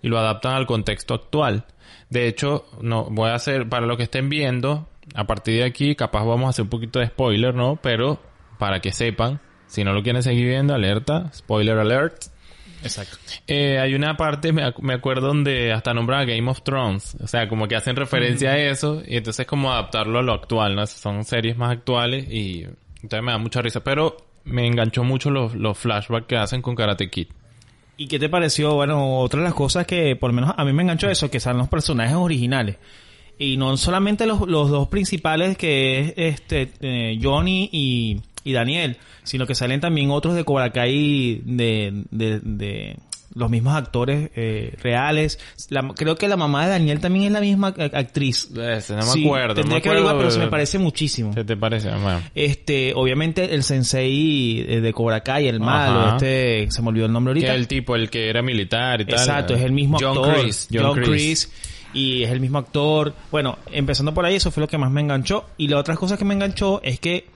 [0.00, 1.64] y lo adaptan al contexto actual.
[2.10, 5.94] De hecho, no, voy a hacer, para lo que estén viendo, a partir de aquí,
[5.96, 7.76] capaz vamos a hacer un poquito de spoiler, ¿no?
[7.82, 8.20] Pero,
[8.58, 12.24] para que sepan, si no lo quieren seguir viendo, alerta, spoiler alert.
[12.82, 13.16] Exacto.
[13.46, 17.16] Eh, hay una parte, me, ac- me acuerdo, donde hasta nombran a Game of Thrones.
[17.22, 19.02] O sea, como que hacen referencia a eso.
[19.06, 20.86] Y entonces como adaptarlo a lo actual, ¿no?
[20.86, 22.64] Son series más actuales y
[23.02, 23.82] entonces me da mucha risa.
[23.82, 27.26] Pero me enganchó mucho los, los flashbacks que hacen con Karate Kid.
[27.96, 28.74] ¿Y qué te pareció?
[28.74, 31.40] Bueno, otra de las cosas que por lo menos a mí me enganchó eso, que
[31.40, 32.76] salen los personajes originales.
[33.40, 38.96] Y no solamente los, los dos principales que es este eh, Johnny y, y Daniel,
[39.24, 42.96] sino que salen también otros de Cobra Kai de, de, de
[43.34, 45.38] los mismos actores eh, reales.
[45.68, 48.48] La- creo que la mamá de Daniel también es la misma actriz.
[48.56, 49.48] Ese, no me Sí, acuerdo.
[49.48, 51.34] no Tendría me que averiguar, pero se me parece muchísimo.
[51.34, 51.90] ¿Qué te parece?
[51.90, 52.22] Bueno.
[52.34, 56.16] Este, obviamente el sensei eh, de Cobra Kai, el malo, Ajá.
[56.16, 57.54] este, se me olvidó el nombre Que ahorita.
[57.54, 59.18] el tipo, el que era militar y tal.
[59.18, 60.40] Exacto, es el mismo John actor.
[60.40, 60.68] Chris.
[60.72, 61.52] John, Chris.
[61.94, 63.14] Y es el mismo actor.
[63.30, 65.46] Bueno, empezando por ahí, eso fue lo que más me enganchó.
[65.58, 67.26] Y la otra cosa que me enganchó es que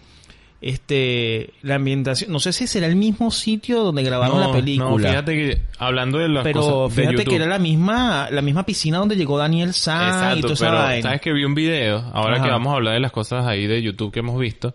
[0.63, 4.89] este la ambientación, no sé si será el mismo sitio donde grabaron No, la película.
[4.89, 8.41] No, fíjate que hablando de las pero cosas de fíjate que era la misma la
[8.43, 11.03] misma piscina donde llegó Daniel San y Exacto, toda esa pero vaina.
[11.03, 12.45] sabes que vi un video, ahora Ajá.
[12.45, 14.75] que vamos a hablar de las cosas ahí de YouTube que hemos visto,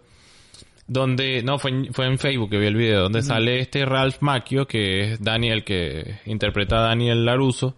[0.88, 4.17] donde, no, fue en, fue en Facebook que vi el video, donde sale este Ralph
[4.21, 7.76] Macchio, que es Daniel, que interpreta a Daniel Laruso,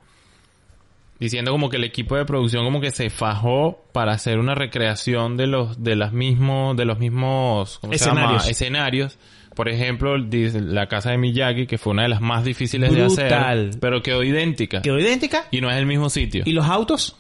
[1.20, 5.38] diciendo como que el equipo de producción como que se fajó para hacer una recreación
[5.38, 8.22] de los, de las mismos, de los mismos, ¿cómo se llama?
[8.22, 8.48] Escenarios.
[8.50, 9.20] Escenarios.
[9.56, 13.72] Por ejemplo, la casa de Miyagi, que fue una de las más difíciles de hacer,
[13.82, 14.82] pero quedó idéntica.
[14.82, 15.46] Quedó idéntica.
[15.52, 16.44] Y no es el mismo sitio.
[16.46, 17.18] ¿Y los autos?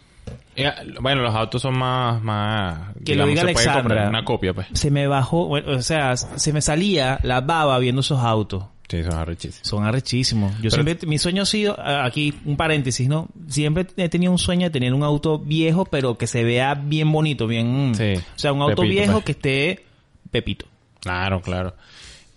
[0.55, 3.81] Eh, Bueno, los autos son más, más, Que lo diga se puede Alexandra.
[3.81, 4.67] comprar una copia, pues.
[4.73, 8.63] Se me bajó, bueno, o sea, se me salía la baba viendo esos autos.
[8.89, 9.67] Sí, son arrechísimos.
[9.67, 10.51] Son arrechísimos.
[10.55, 13.27] Yo Pero- siempre, mi sueño ha sido, aquí un paréntesis, ¿no?
[13.47, 17.11] Siempre he tenido un sueño de tener un auto viejo, pero que se vea bien
[17.11, 17.93] bonito, bien...
[17.95, 18.15] Sí.
[18.15, 19.25] O sea, un auto Pepito, viejo pues.
[19.25, 19.85] que esté
[20.31, 20.65] pepito.
[21.01, 21.75] Claro, claro.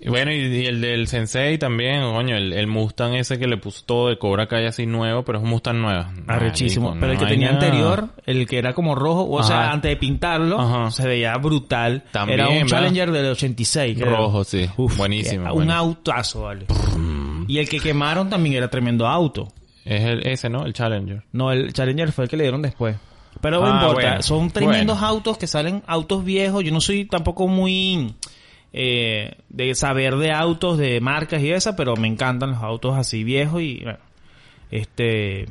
[0.09, 3.85] Bueno, y, y el del Sensei también, coño, el, el Mustang ese que le puso
[3.85, 6.05] todo de Cobra Kai así nuevo, pero es un Mustang nuevo.
[6.27, 6.89] Arrechísimo.
[6.95, 7.65] Marico, pero el que tenía nada.
[7.67, 10.91] anterior, el que era como rojo, o sea, antes de pintarlo, Ajá.
[10.91, 12.05] se veía brutal.
[12.13, 12.69] También, era un ¿verdad?
[12.69, 13.99] Challenger del 86.
[13.99, 14.11] creo.
[14.17, 14.67] Rojo, sí.
[14.97, 15.75] Buenísimo, Un bueno.
[15.75, 16.67] autazo, vale.
[17.49, 19.49] Y el que quemaron también era tremendo auto.
[19.85, 20.65] Es el, ese, ¿no?
[20.65, 21.23] El Challenger.
[21.33, 22.97] No, el Challenger fue el que le dieron después.
[23.41, 24.23] Pero no Ah, importa, bueno.
[24.23, 25.09] son tremendos Bueno.
[25.15, 26.63] autos que salen autos viejos.
[26.63, 28.15] Yo no soy tampoco muy
[28.73, 33.23] eh, de saber de autos, de marcas y esa, pero me encantan los autos así
[33.25, 33.99] viejos y bueno,
[34.71, 35.47] este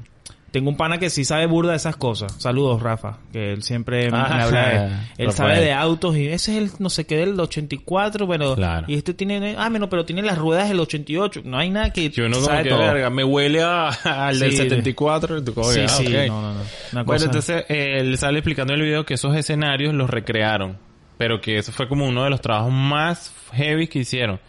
[0.51, 2.36] tengo un pana que sí sabe burda de esas cosas.
[2.38, 4.75] Saludos, Rafa, que él siempre me, Ah, me habla de...
[5.17, 5.31] Él Rafael.
[5.34, 8.55] sabe de autos y ese es el no sé qué del 84, pero...
[8.55, 8.86] Claro.
[8.89, 9.55] Y este tiene...
[9.57, 11.43] Ah, bueno, pero tiene las ruedas del 88.
[11.45, 12.10] No hay nada que...
[12.10, 12.79] Yo no como sabe que todo.
[12.79, 13.88] verga, me huele a,
[14.27, 14.57] al del Sí.
[14.57, 15.38] 74.
[15.38, 16.13] y tú como Sí, que, ah, sí, ok.
[16.27, 16.60] no, no, no.
[16.91, 20.10] Una Bueno, cosa- entonces eh, él sale explicando en el video que esos escenarios los
[20.10, 20.77] recrearon,
[21.21, 24.39] pero que eso fue como uno de los trabajos más heavy que hicieron.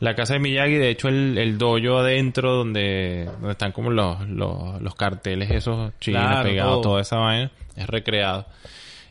[0.00, 4.26] La casa de Miyagi, de hecho, el, el dojo adentro donde, donde están como los,
[4.28, 6.82] los, los carteles esos chinos Claro, pegados, todo.
[6.82, 8.46] toda esa vaina, es recreado.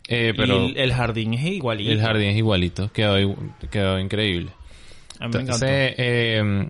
[0.08, 1.92] Eh, Y pero el, el jardín es igualito.
[1.92, 3.36] el jardín es igualito, quedó,
[3.70, 4.50] quedó increíble.
[5.20, 5.66] A mí me encantó.
[5.66, 6.70] Entonces, eh,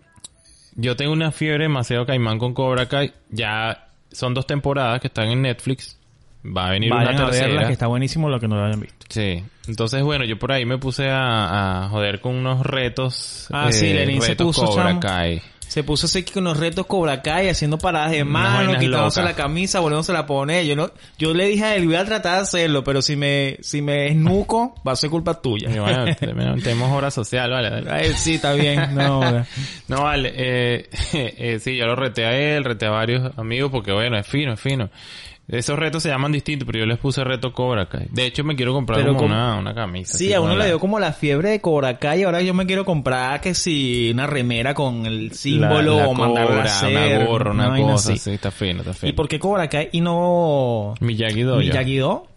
[0.76, 3.14] yo tengo una fiebre demasiado caimán con Cobra Kai.
[3.30, 5.98] Ya son dos temporadas que están en Netflix.
[6.56, 7.48] Va a venir Vayan una a tercera.
[7.48, 9.06] verla, que está buenísimo lo que no lo hayan visto.
[9.10, 9.44] Sí.
[9.68, 13.48] Entonces, bueno, yo por ahí me puse a, a joder con unos retos.
[13.52, 15.00] Ah, sí, Lenin se puso, Cobra.
[15.00, 15.42] Kai.
[15.68, 19.26] Se puso así con unos retos Cobra Kai, haciendo paradas de mano, quitándose locas.
[19.26, 20.64] la camisa, volviéndose a poner.
[20.66, 23.58] Yo no, yo le dije a él, voy a tratar de hacerlo, pero si me,
[23.62, 25.70] si me esnuco, va a ser culpa tuya.
[25.76, 27.72] Y bueno, te- tenemos hora social, vale.
[27.72, 27.92] dale.
[27.92, 28.94] Ay, sí, está bien.
[28.94, 29.22] No.
[29.88, 30.32] No, vale.
[30.36, 34.28] Eh, eh, sí, yo lo reté a él, reté a varios amigos porque, bueno, es
[34.28, 34.90] fino, es fino.
[35.48, 38.08] Esos retos se llaman distintos, pero yo les puse reto Cobra Kai.
[38.10, 40.18] De hecho, me quiero comprar como como- una, una camisa.
[40.18, 42.24] Sí, a uno le dio como la fiebre de Cobra Kai.
[42.24, 46.14] Ahora yo me quiero comprar que si una remera con el símbolo la- la o
[46.16, 47.18] mandarla cobra, a hacer.
[47.20, 48.18] una gorra, una, cosa, así.
[48.18, 49.10] sí, está fino, está fino.
[49.12, 51.60] ¿Y por qué Cobra Kai y no Miyagi Dojo.
[51.60, 52.28] Miyagi-Do?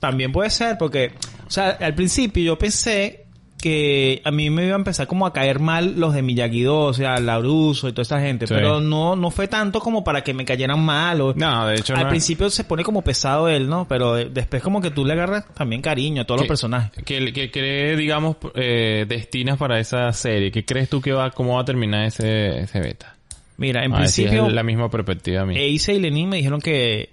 [0.00, 1.12] También puede ser, porque,
[1.46, 3.26] o sea, al principio yo pensé
[3.60, 6.94] que a mí me iba a empezar como a caer mal los de Miyagi-Do, o
[6.94, 8.54] sea, Lauruso y toda esta gente, Sí.
[8.54, 11.34] pero no no fue tanto como para que me cayeran mal o...
[11.34, 12.08] No, de hecho al no.
[12.08, 13.86] principio se pone como pesado él, ¿no?
[13.88, 17.02] Pero de- después como que tú le agarras también cariño a todos los personajes.
[17.04, 20.52] Que, que cree, digamos, eh, destinas para esa serie.
[20.52, 23.16] ¿Qué crees tú que va, cómo va a terminar ese, ese beta?
[23.56, 25.58] Mira, en A ver si principio, es la misma perspectiva a mí.
[25.58, 27.10] Eise y Lenin me dijeron que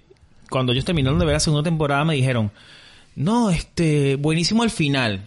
[0.48, 2.52] cuando ellos terminaron de ver la segunda temporada me dijeron,
[3.16, 5.22] no, este, buenísimo el final.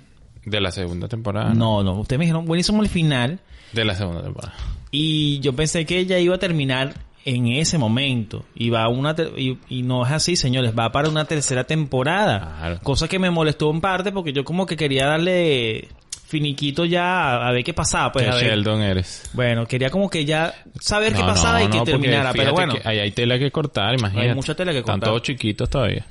[0.49, 1.53] De la segunda temporada.
[1.53, 3.39] No, no, ustedes me dijeron, buenísimo el final.
[3.73, 4.53] De la segunda temporada.
[4.91, 6.93] Y yo pensé que ella iba a terminar
[7.25, 8.45] en ese momento.
[8.55, 12.55] Y va a una y, y no es así, señores, va para una tercera temporada.
[12.57, 12.79] Claro.
[12.83, 15.89] Cosa que me molestó en parte porque yo como que quería darle
[16.29, 18.45] finiquito ya a, ver qué pasaba, pues ¿Qué a ver.
[18.45, 19.29] Sheldon eres?
[19.33, 22.53] Bueno, quería como que ya saber qué No, pasaba no, y que no, terminara, pero
[22.53, 22.75] bueno.
[22.75, 24.29] que ahí hay tela que cortar, imagínate.
[24.29, 25.09] Hay mucha tela que Están cortar.
[25.09, 26.05] todos chiquitos todavía.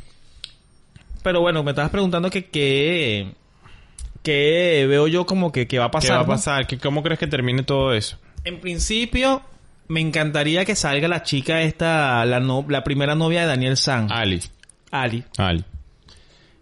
[1.23, 3.33] Pero bueno, me estabas preguntando que qué
[4.29, 6.09] que veo yo como que, que va a pasar.
[6.11, 6.29] ¿Qué va a ¿no?
[6.29, 6.67] pasar?
[6.67, 8.19] ¿Qué- ¿Cómo crees que termine todo eso?
[8.45, 9.43] En principio,
[9.89, 14.11] me encantaría que salga la chica esta, la, no- la primera novia de Daniel San,
[14.13, 14.43] Ali.
[14.91, 15.25] Ali.
[15.39, 15.65] Ali.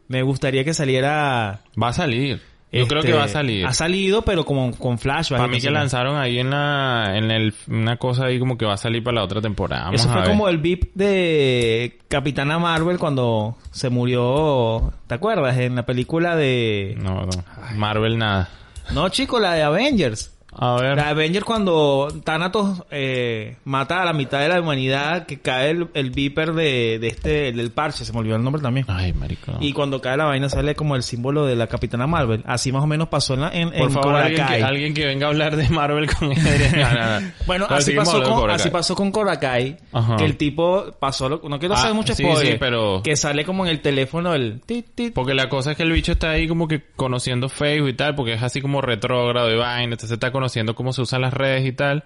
[0.08, 1.60] Me gustaría que saliera...
[1.80, 2.40] Va a salir.
[2.76, 3.66] Yo este, creo que va a salir.
[3.66, 5.38] Ha salido, pero como con flashback.
[5.40, 8.74] Para mí que lanzaron ahí en la, en el, una cosa ahí como que va
[8.74, 9.84] a salir para la otra temporada.
[9.86, 10.30] Vamos Eso a fue ver.
[10.30, 15.58] como el beep de Capitana Marvel cuando se murió, ¿te acuerdas?
[15.58, 16.94] En la película de...
[16.98, 17.44] No, no.
[17.74, 18.48] Marvel nada.
[18.92, 20.35] No, chico, la de Avengers.
[20.58, 20.96] A ver.
[20.96, 25.70] La de Avengers cuando Thanatos eh, mata a la mitad de la humanidad, que cae
[25.70, 28.86] el, el Viper de, de este, del parche, se me olvidó el nombre también.
[28.88, 29.52] Ay, marico.
[29.60, 32.42] Y cuando cae la vaina sale como el símbolo de la Capitana Marvel.
[32.46, 34.62] Así más o menos pasó en, la, en, Por en favor, Cobra alguien que, Kai.
[34.62, 36.38] alguien que venga a hablar de Marvel con él.
[36.76, 37.26] No, no, no.
[37.46, 39.76] Bueno, así pasó, con, así pasó con Cobra Kai.
[39.92, 40.16] Ajá.
[40.16, 41.28] Que el tipo pasó...
[41.28, 42.52] lo- no quiero Ah, hacer mucho sí, spoiler.
[42.54, 44.62] sí, pero- Que sale como en el teléfono el...
[44.64, 45.12] tit, tit.
[45.12, 48.14] Porque la cosa es que el bicho está ahí como que conociendo Facebook y tal,
[48.14, 51.66] porque es así como retrógrado y vaina, entonces está conociendo cómo se usan las redes
[51.66, 52.04] y tal,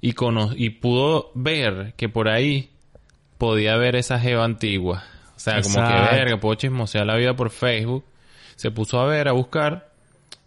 [0.00, 2.70] y, cono y pudo ver que por ahí
[3.38, 5.04] podía ver esa jeva antigua.
[5.36, 8.04] O sea, como que verga, puedo chismosear la vida por Facebook.
[8.56, 9.90] Se puso a ver, a buscar,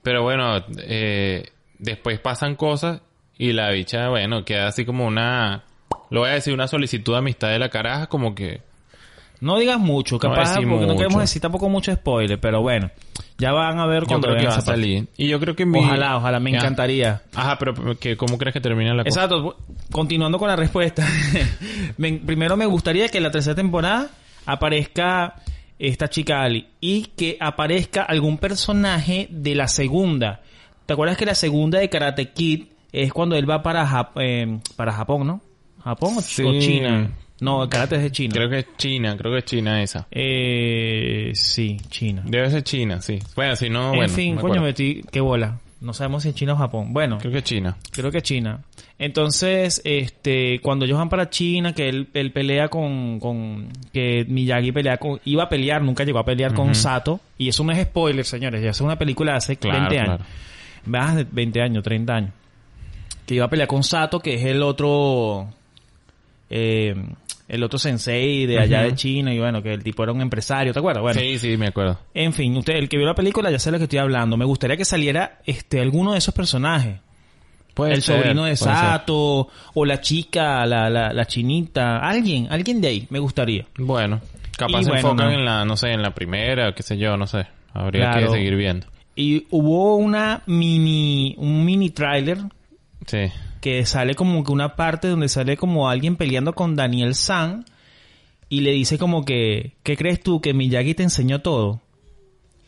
[0.01, 3.01] pero bueno, eh, después pasan cosas
[3.38, 5.63] y la bicha, bueno, queda así como una,
[6.10, 8.62] lo voy a decir, una solicitud de amistad de la caraja, como que
[9.45, 12.89] No digas mucho, No capaz, decir porque no queremos decir tampoco mucho spoiler, pero bueno.
[13.38, 15.08] Ya van a ver yo cuando creo que vean va a salir.
[15.17, 15.79] Y yo creo que mi...
[15.79, 16.58] Ojalá, ojalá, me Ya.
[16.58, 17.21] encantaría.
[17.36, 19.25] Ajá, pero que, ¿cómo crees que termina la cosa?
[19.25, 19.58] Exacto.
[19.91, 21.05] Continuando con la respuesta.
[21.97, 24.08] Me- primero me gustaría que en la tercera temporada
[24.45, 25.36] aparezca
[25.77, 30.41] esta chica Ali y que aparezca algún personaje de la segunda.
[30.86, 34.60] ¿Te acuerdas que la segunda de Karate Kid es cuando él va para, Jap- eh,
[34.77, 35.41] para Japón, ¿no?
[35.84, 36.41] ¿Japón o, Sí.
[36.43, 37.12] o China?
[37.41, 38.34] No, el karate es de China.
[38.34, 40.08] Creo que es China, creo que es China esa.
[40.12, 42.24] Eh, sí, China.
[42.26, 43.19] Debe ser China, sí.
[43.36, 44.13] Bueno, si no, en bueno.
[44.13, 45.02] fin, me coño, metí...
[45.12, 45.60] Qué bola.
[45.82, 46.93] No sabemos si es China o Japón.
[46.93, 47.76] Bueno, Creo que es China.
[47.91, 48.62] Creo que China.
[48.98, 54.71] Entonces, este, cuando ellos van para China, que él, él pelea con, con, que Miyagi
[54.71, 57.84] pelea con, iba a pelear, nunca llegó a pelear con Sato, y eso no es
[57.84, 60.17] spoiler, señores, ya es una película de hace Claro, 20 años.
[60.17, 60.24] claro.
[60.86, 62.32] más de 20 años, 30 años.
[63.26, 65.50] Que iba a pelear con Sato, que es el otro...
[66.49, 66.95] Eh,
[67.47, 70.73] el otro sensei de allá de China y bueno, que el tipo era un empresario,
[70.73, 71.01] ¿te acuerdas?
[71.03, 71.99] Bueno, Sí, sí, me acuerdo.
[72.13, 74.36] en fin, usted, el que vio la película ya sabe lo que estoy hablando.
[74.36, 76.97] Me gustaría que saliera este alguno de esos personajes.
[77.75, 78.69] Puede el ser, sobrino de ser.
[78.69, 83.65] Sato, o la chica, la, la, la chinita, alguien, alguien de ahí, me gustaría.
[83.77, 84.21] Bueno,
[84.58, 85.39] capaz Y se bueno, enfocan no.
[85.39, 87.45] en la, no sé, en la primera, qué sé yo, no sé.
[87.73, 88.27] Habría Claro.
[88.27, 88.88] que seguir viendo.
[89.17, 92.38] Y hubo una mini, un mini trailer
[93.05, 93.27] Sí.
[93.65, 97.65] Que sale como que una parte donde sale como alguien peleando con Daniel San
[98.47, 101.82] y le dice como que, ¿qué crees tú que Miyagi te enseñó todo?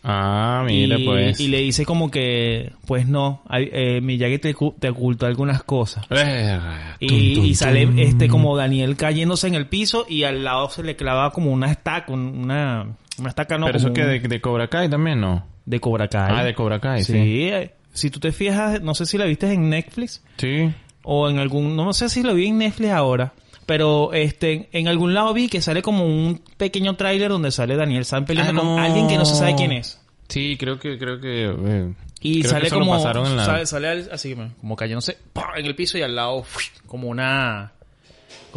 [0.03, 1.39] Ah, mira, y, pues.
[1.39, 6.03] y le dice como que, pues no, eh, Miyagi te, te ocultó algunas cosas.
[6.09, 6.57] Eh,
[6.99, 7.99] Y, tum, tum, y sale tum.
[7.99, 11.69] este como Daniel cayéndose en el piso y al lado se le clava como una
[11.71, 12.87] estaca, un- una,
[13.19, 15.45] una estaca no Pero eso que un- de, de Cobra Kai también, ¿no?
[15.65, 16.31] de Cobra Kai.
[16.35, 17.13] Ah, de Cobra Kai, sí.
[17.13, 17.49] sí.
[17.49, 20.71] eh, Si tú te fijas, no sé si la viste en Netflix Sí.
[21.09, 23.33] O en algún, no sé si lo vi en Netflix ahora,
[23.65, 28.03] pero este, en algún lado vi que sale como un pequeño tráiler donde sale Daniel
[28.05, 30.01] San peleando Ah, con alguien que no se sabe quién es.
[30.27, 31.45] Sí, creo que, creo que...
[31.45, 34.75] eh, Y creo que sale lo como, pasaron en la- sale, sale al- así como
[34.75, 35.53] cayéndose ¡pah!
[35.57, 36.43] en el piso y al lado
[36.85, 37.71] como una,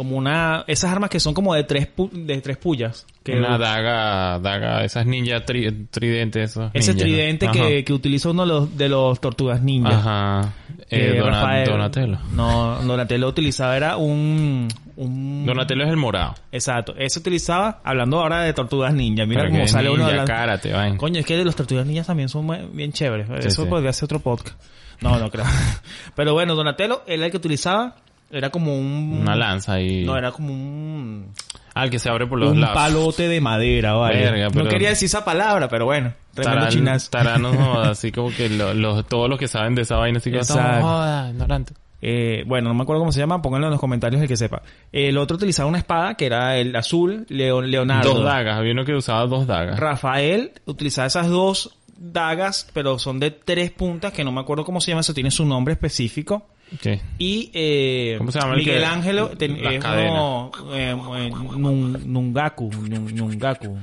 [0.01, 3.05] como una, esas armas que son como de tres, pu- de tres pullas.
[3.23, 6.49] Que Una daga, daga, esas ninja tri- tridentes.
[6.51, 9.89] esos ese tridente que, que utiliza uno de los, de los tortugas ninja.
[9.97, 10.53] Ajá.
[10.89, 12.17] Eh, que Dona- Rafael- Donatello.
[12.33, 16.33] No, Donatello utilizaba era un, un Donatello es el morado.
[16.51, 20.17] Exacto, ese utilizaba, hablando ahora de tortugas ninja, mira Pero cómo sale uno ninja, de
[20.17, 20.25] las...
[20.27, 20.97] karate, vaina.
[20.97, 23.27] Coño, es que de los tortugas ninjas también son muy- bien chéveres.
[23.27, 23.69] Sí, Eso sí.
[23.69, 24.59] podría ser otro podcast.
[24.99, 25.45] No, no creo.
[26.15, 27.95] Pero bueno, Donatello, era el que utilizaba,
[28.31, 29.19] era como un...
[29.21, 30.03] Una lanza y...
[30.05, 31.33] No, era como un...
[31.73, 32.75] Ah, el que se abre por los un lados.
[32.75, 34.19] palote de madera, vale.
[34.19, 36.13] Verga, pero- No quería decir esa palabra, pero bueno.
[36.33, 37.09] Tremendo Taran- chinazo.
[37.11, 40.31] Taranos, no, así como que lo- los- todos los que saben de esa vaina, así
[40.31, 40.79] que Exacto.
[40.79, 41.73] "No joda, ignorante.
[42.03, 44.63] Eh, bueno, no me acuerdo cómo se llama, pónganlo en los comentarios el que sepa.
[44.91, 48.15] El otro utilizaba una espada, que era el azul, Leo- Leonardo.
[48.15, 49.79] Dos dagas, había uno que usaba dos dagas.
[49.79, 54.81] Rafael utilizaba esas dos dagas, pero son de tres puntas, que no me acuerdo cómo
[54.81, 56.47] se llama, eso tiene su nombre específico.
[56.79, 56.99] Sí.
[57.17, 63.13] Y eh, ¿Cómo se llama el Miguel Ángel es uno, eh, eh, nun- Nungaku, nun-
[63.13, 63.77] Nungaku.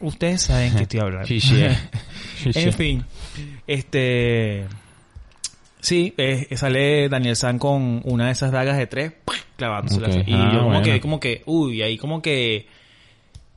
[0.00, 1.26] Ustedes saben que estoy hablando.
[2.54, 3.04] En fin,
[3.66, 4.66] este...
[5.80, 9.12] Sí, eh, sale Daniel San con una de esas dagas de tres,
[9.56, 10.28] clavándose Ok.
[10.28, 10.82] Y Ah, yo como bueno.
[10.82, 12.66] que, como que, uy, ahí como que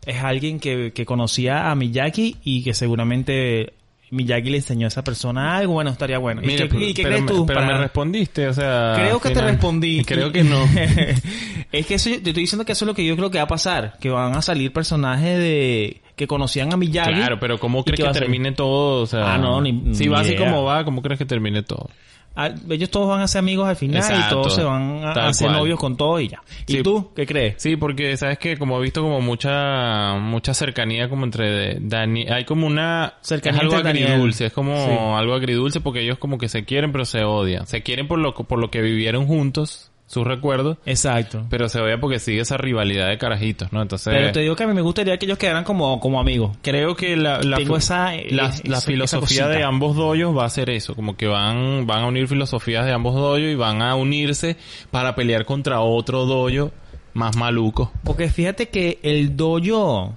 [0.06, 3.74] es alguien que, que conocía a Miyagi y que seguramente
[4.12, 6.42] Miyagi le enseñó a esa persona algo, bueno, estaría bueno.
[6.44, 7.46] ¿Y qué, y qué pero, crees tú?
[7.46, 8.94] pero para- me respondiste, o sea...
[8.96, 10.04] Creo que te respondí.
[10.06, 10.64] Creo que no.
[11.72, 13.46] es que eso, te estoy diciendo que eso es lo que yo creo que va
[13.46, 13.98] a pasar.
[14.00, 17.14] Que van a salir personajes de que conocían a Miyagi.
[17.14, 19.02] Claro, pero ¿cómo ¿Y crees que termine todo?
[19.02, 21.64] O sea, Ah, no, ni- si ni va así como va, ¿cómo crees que termine
[21.64, 21.90] todo?
[22.34, 25.48] Ah, ellos todos van a ser amigos al final y todos se van a hacer
[25.48, 25.60] cual.
[25.60, 26.42] novios con todos y ya.
[26.66, 26.82] ¿Y Sí.
[26.84, 27.56] tú qué crees?
[27.58, 32.46] Sí, porque sabes que como he visto como mucha mucha cercanía como entre Dani, hay
[32.46, 34.08] como una Cercanía es algo Daniel.
[34.08, 34.92] agridulce, es como Sí.
[35.20, 38.34] algo agridulce porque ellos como que se quieren pero se odian, se quieren por lo
[38.34, 41.46] por lo que vivieron juntos, sus recuerdos, Exacto.
[41.50, 43.82] pero se odia porque sigue esa rivalidad de carajitos, ¿no?
[43.82, 46.58] Entonces Pero te digo que a mí me gustaría que ellos quedaran como, como amigos.
[46.62, 50.38] creo que la, la, Tengo esa- eh, la, esa- la esa filosofía de ambos doyos
[50.38, 53.56] va a ser eso, como que van, van a unir filosofías de ambos doyos y
[53.56, 54.58] van a unirse
[54.92, 56.72] para pelear contra otro doyo
[57.14, 57.92] más maluco.
[58.04, 60.16] Porque fíjate que el dojo...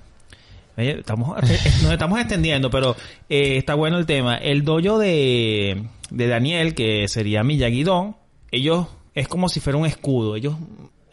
[0.77, 1.37] eh, Estamos,
[1.83, 2.97] nos estamos extendiendo, pero
[3.29, 4.37] eh, está bueno el tema.
[4.37, 8.17] El dojo de, de Daniel, que sería Miyagi-Do,
[8.51, 10.37] ellos es como si fuera un escudo.
[10.37, 10.55] Ellos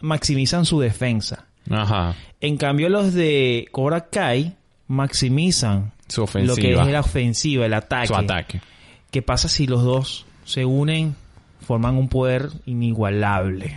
[0.01, 1.45] maximizan su defensa.
[1.69, 2.15] Ajá.
[2.39, 4.55] En cambio, los de Cobra Kai
[4.87, 6.55] maximizan Su lo ofensiva.
[6.55, 8.07] que es la ofensiva, el ataque.
[8.07, 8.61] su ataque.
[9.11, 11.15] ¿Qué pasa si los dos se unen,
[11.65, 13.75] forman un poder inigualable?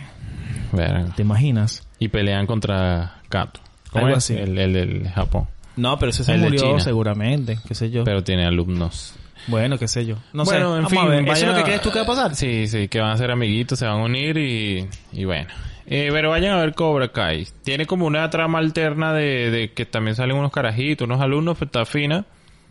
[0.71, 1.13] Verga.
[1.15, 1.87] ¿Te imaginas?
[1.99, 3.59] Y pelean contra Kato.
[3.91, 4.23] ¿Cómo Algo es?
[4.25, 4.33] así.
[4.35, 5.47] El, el del Japón.
[5.77, 8.03] No, pero ese se El murió seguramente, qué sé yo.
[8.03, 9.13] Pero tiene alumnos.
[9.47, 10.15] Bueno, qué sé yo.
[10.33, 10.99] No bueno, sé, en vamos fin.
[10.99, 11.23] a ver.
[11.27, 12.35] ¿Eso es lo que crees tú que va a pasar?
[12.35, 15.47] Sí, sí, que van a ser amiguitos, se van a unir y, y bueno.
[15.87, 17.47] Eh, pero vayan a ver Cobra Kai.
[17.63, 21.67] Tiene como una trama alterna de, de que también salen unos carajitos, unos alumnos, pues
[21.67, 22.25] está fina.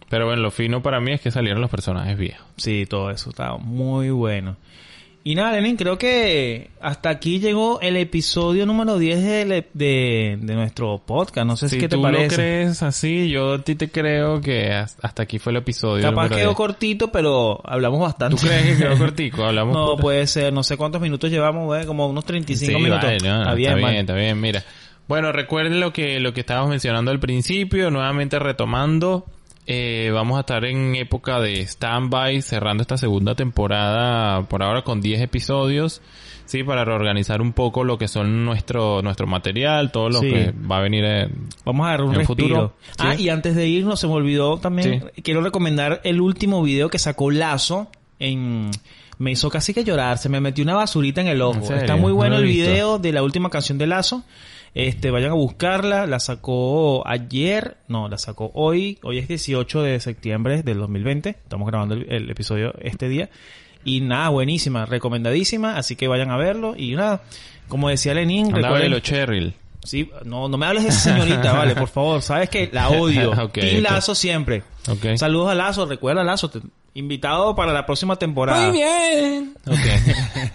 [0.08, 2.44] Pero bueno, lo fino para mí es que salieron los personajes viejos.
[2.56, 4.56] Sí, todo eso está muy bueno.
[5.26, 10.54] Y nada, Lenin, creo que hasta aquí llegó el episodio número 10 de, de, de
[10.54, 11.46] nuestro podcast.
[11.46, 12.28] No sé Si qué te tú parece.
[12.28, 16.02] lo crees así, yo a ti te creo que has- hasta aquí fue el episodio.
[16.02, 16.56] Capaz número quedó 10.
[16.56, 18.36] cortito, pero hablamos bastante.
[18.36, 19.44] ¿Tú crees que quedó cortico?
[19.44, 20.52] Hablamos No, puede ser.
[20.52, 21.86] No sé cuántos minutos llevamos, güey.
[21.86, 23.04] Como unos 35 Sí, minutos.
[23.04, 24.62] vale, no, está bien, está bien, está bien, mira.
[25.08, 29.24] Bueno, recuerden lo que, lo que estábamos mencionando al principio, nuevamente retomando.
[29.66, 35.00] Eh, vamos a estar en época de stand-by, cerrando esta segunda temporada por ahora con
[35.00, 36.02] 10 episodios.
[36.46, 40.30] Sí, para reorganizar un poco lo que son nuestro nuestro material, todo lo Sí.
[40.30, 43.98] que va a venir en, Vamos a dar un futuro, Ah, y antes de irnos
[43.98, 48.70] se me olvidó también, quiero recomendar el último video que sacó Lazo en...
[49.16, 51.72] Me hizo casi que llorar, se me metió una basurita en el ojo.
[51.72, 54.24] Está muy bueno el video de la última canción de Lazo.
[54.74, 60.00] Este, vayan a buscarla, la sacó ayer, no, la sacó hoy, hoy es 18 de
[60.00, 63.30] septiembre del 2020, estamos grabando el, el episodio este día.
[63.84, 66.74] Y nada, buenísima, recomendadísima, así que vayan a verlo.
[66.76, 67.22] Y nada,
[67.68, 69.54] como decía Lenin, recuerden- los Cheryl.
[69.84, 72.20] Sí, no, no me hables de esa señorita, vale, por favor.
[72.22, 73.32] Sabes que la odio.
[73.44, 73.58] Ok.
[73.80, 74.62] Lazo siempre.
[75.16, 76.60] Saludos a Lazo, recuerda a Lazo, te-
[76.96, 78.70] invitado para la próxima temporada.
[78.70, 79.54] bien.
[79.66, 79.74] Ok.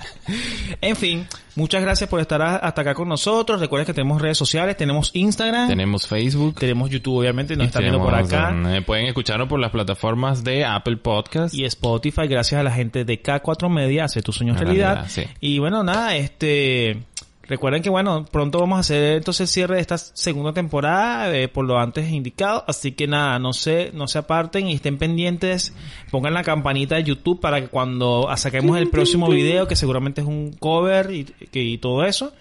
[0.81, 3.59] En fin, muchas gracias por estar hasta acá con nosotros.
[3.59, 6.55] Recuerden que tenemos redes sociales, tenemos Instagram, tenemos Facebook.
[6.59, 8.55] tenemos YouTube, obviamente, nos y están viendo por acá.
[8.67, 11.53] eh, pueden escucharnos por las plataformas de Apple Podcast.
[11.53, 14.93] Y Spotify, gracias a la gente de K4 Media, hace tus sueños realidad.
[14.93, 15.23] realidad, sí.
[15.41, 17.03] Y bueno, nada, este...
[17.49, 21.47] Recuerden que bueno, pronto vamos a hacer entonces el cierre de esta segunda temporada eh,
[21.47, 25.73] por lo antes indicado, así que nada, no se no se aparten y estén pendientes,
[26.11, 30.27] pongan la campanita de YouTube para que cuando saquemos el próximo video, que seguramente es
[30.27, 32.31] un cover y, que- y todo eso,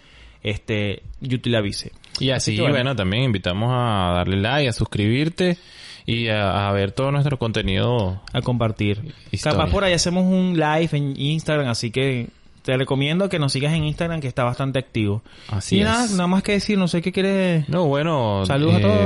[0.43, 1.93] este YouTube le avise.
[2.21, 2.75] Y así, que bueno.
[2.77, 2.97] bueno.
[2.97, 5.57] también invitamos a darle like, a suscribirte
[6.05, 8.21] y a, a ver todo nuestro contenido.
[8.33, 9.15] a compartir.
[9.31, 9.59] Historia.
[9.59, 12.29] Capaz por ahí hacemos un live en Instagram, así que
[12.69, 15.23] te recomiendo que nos sigas en Instagram, que está bastante activo.
[15.49, 15.87] Así y es.
[15.87, 17.67] nada, nada más que decir, no sé qué quieres.
[17.67, 18.97] No, bueno, Saludos a todos.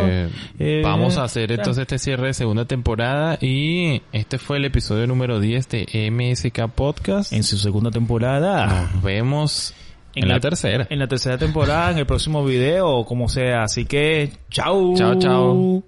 [0.59, 5.07] Eh, vamos a hacer entonces este cierre de segunda temporada y este fue el episodio
[5.07, 7.33] número 10 de MSK Podcast.
[7.33, 8.89] En su segunda temporada.
[8.95, 9.75] Nos vemos
[10.17, 10.89] en, la el- tercera.
[10.91, 13.63] En la tercera temporada, en el próximo video, o como sea.
[13.63, 14.93] Así que, chao.
[14.97, 15.83] Chao, chao.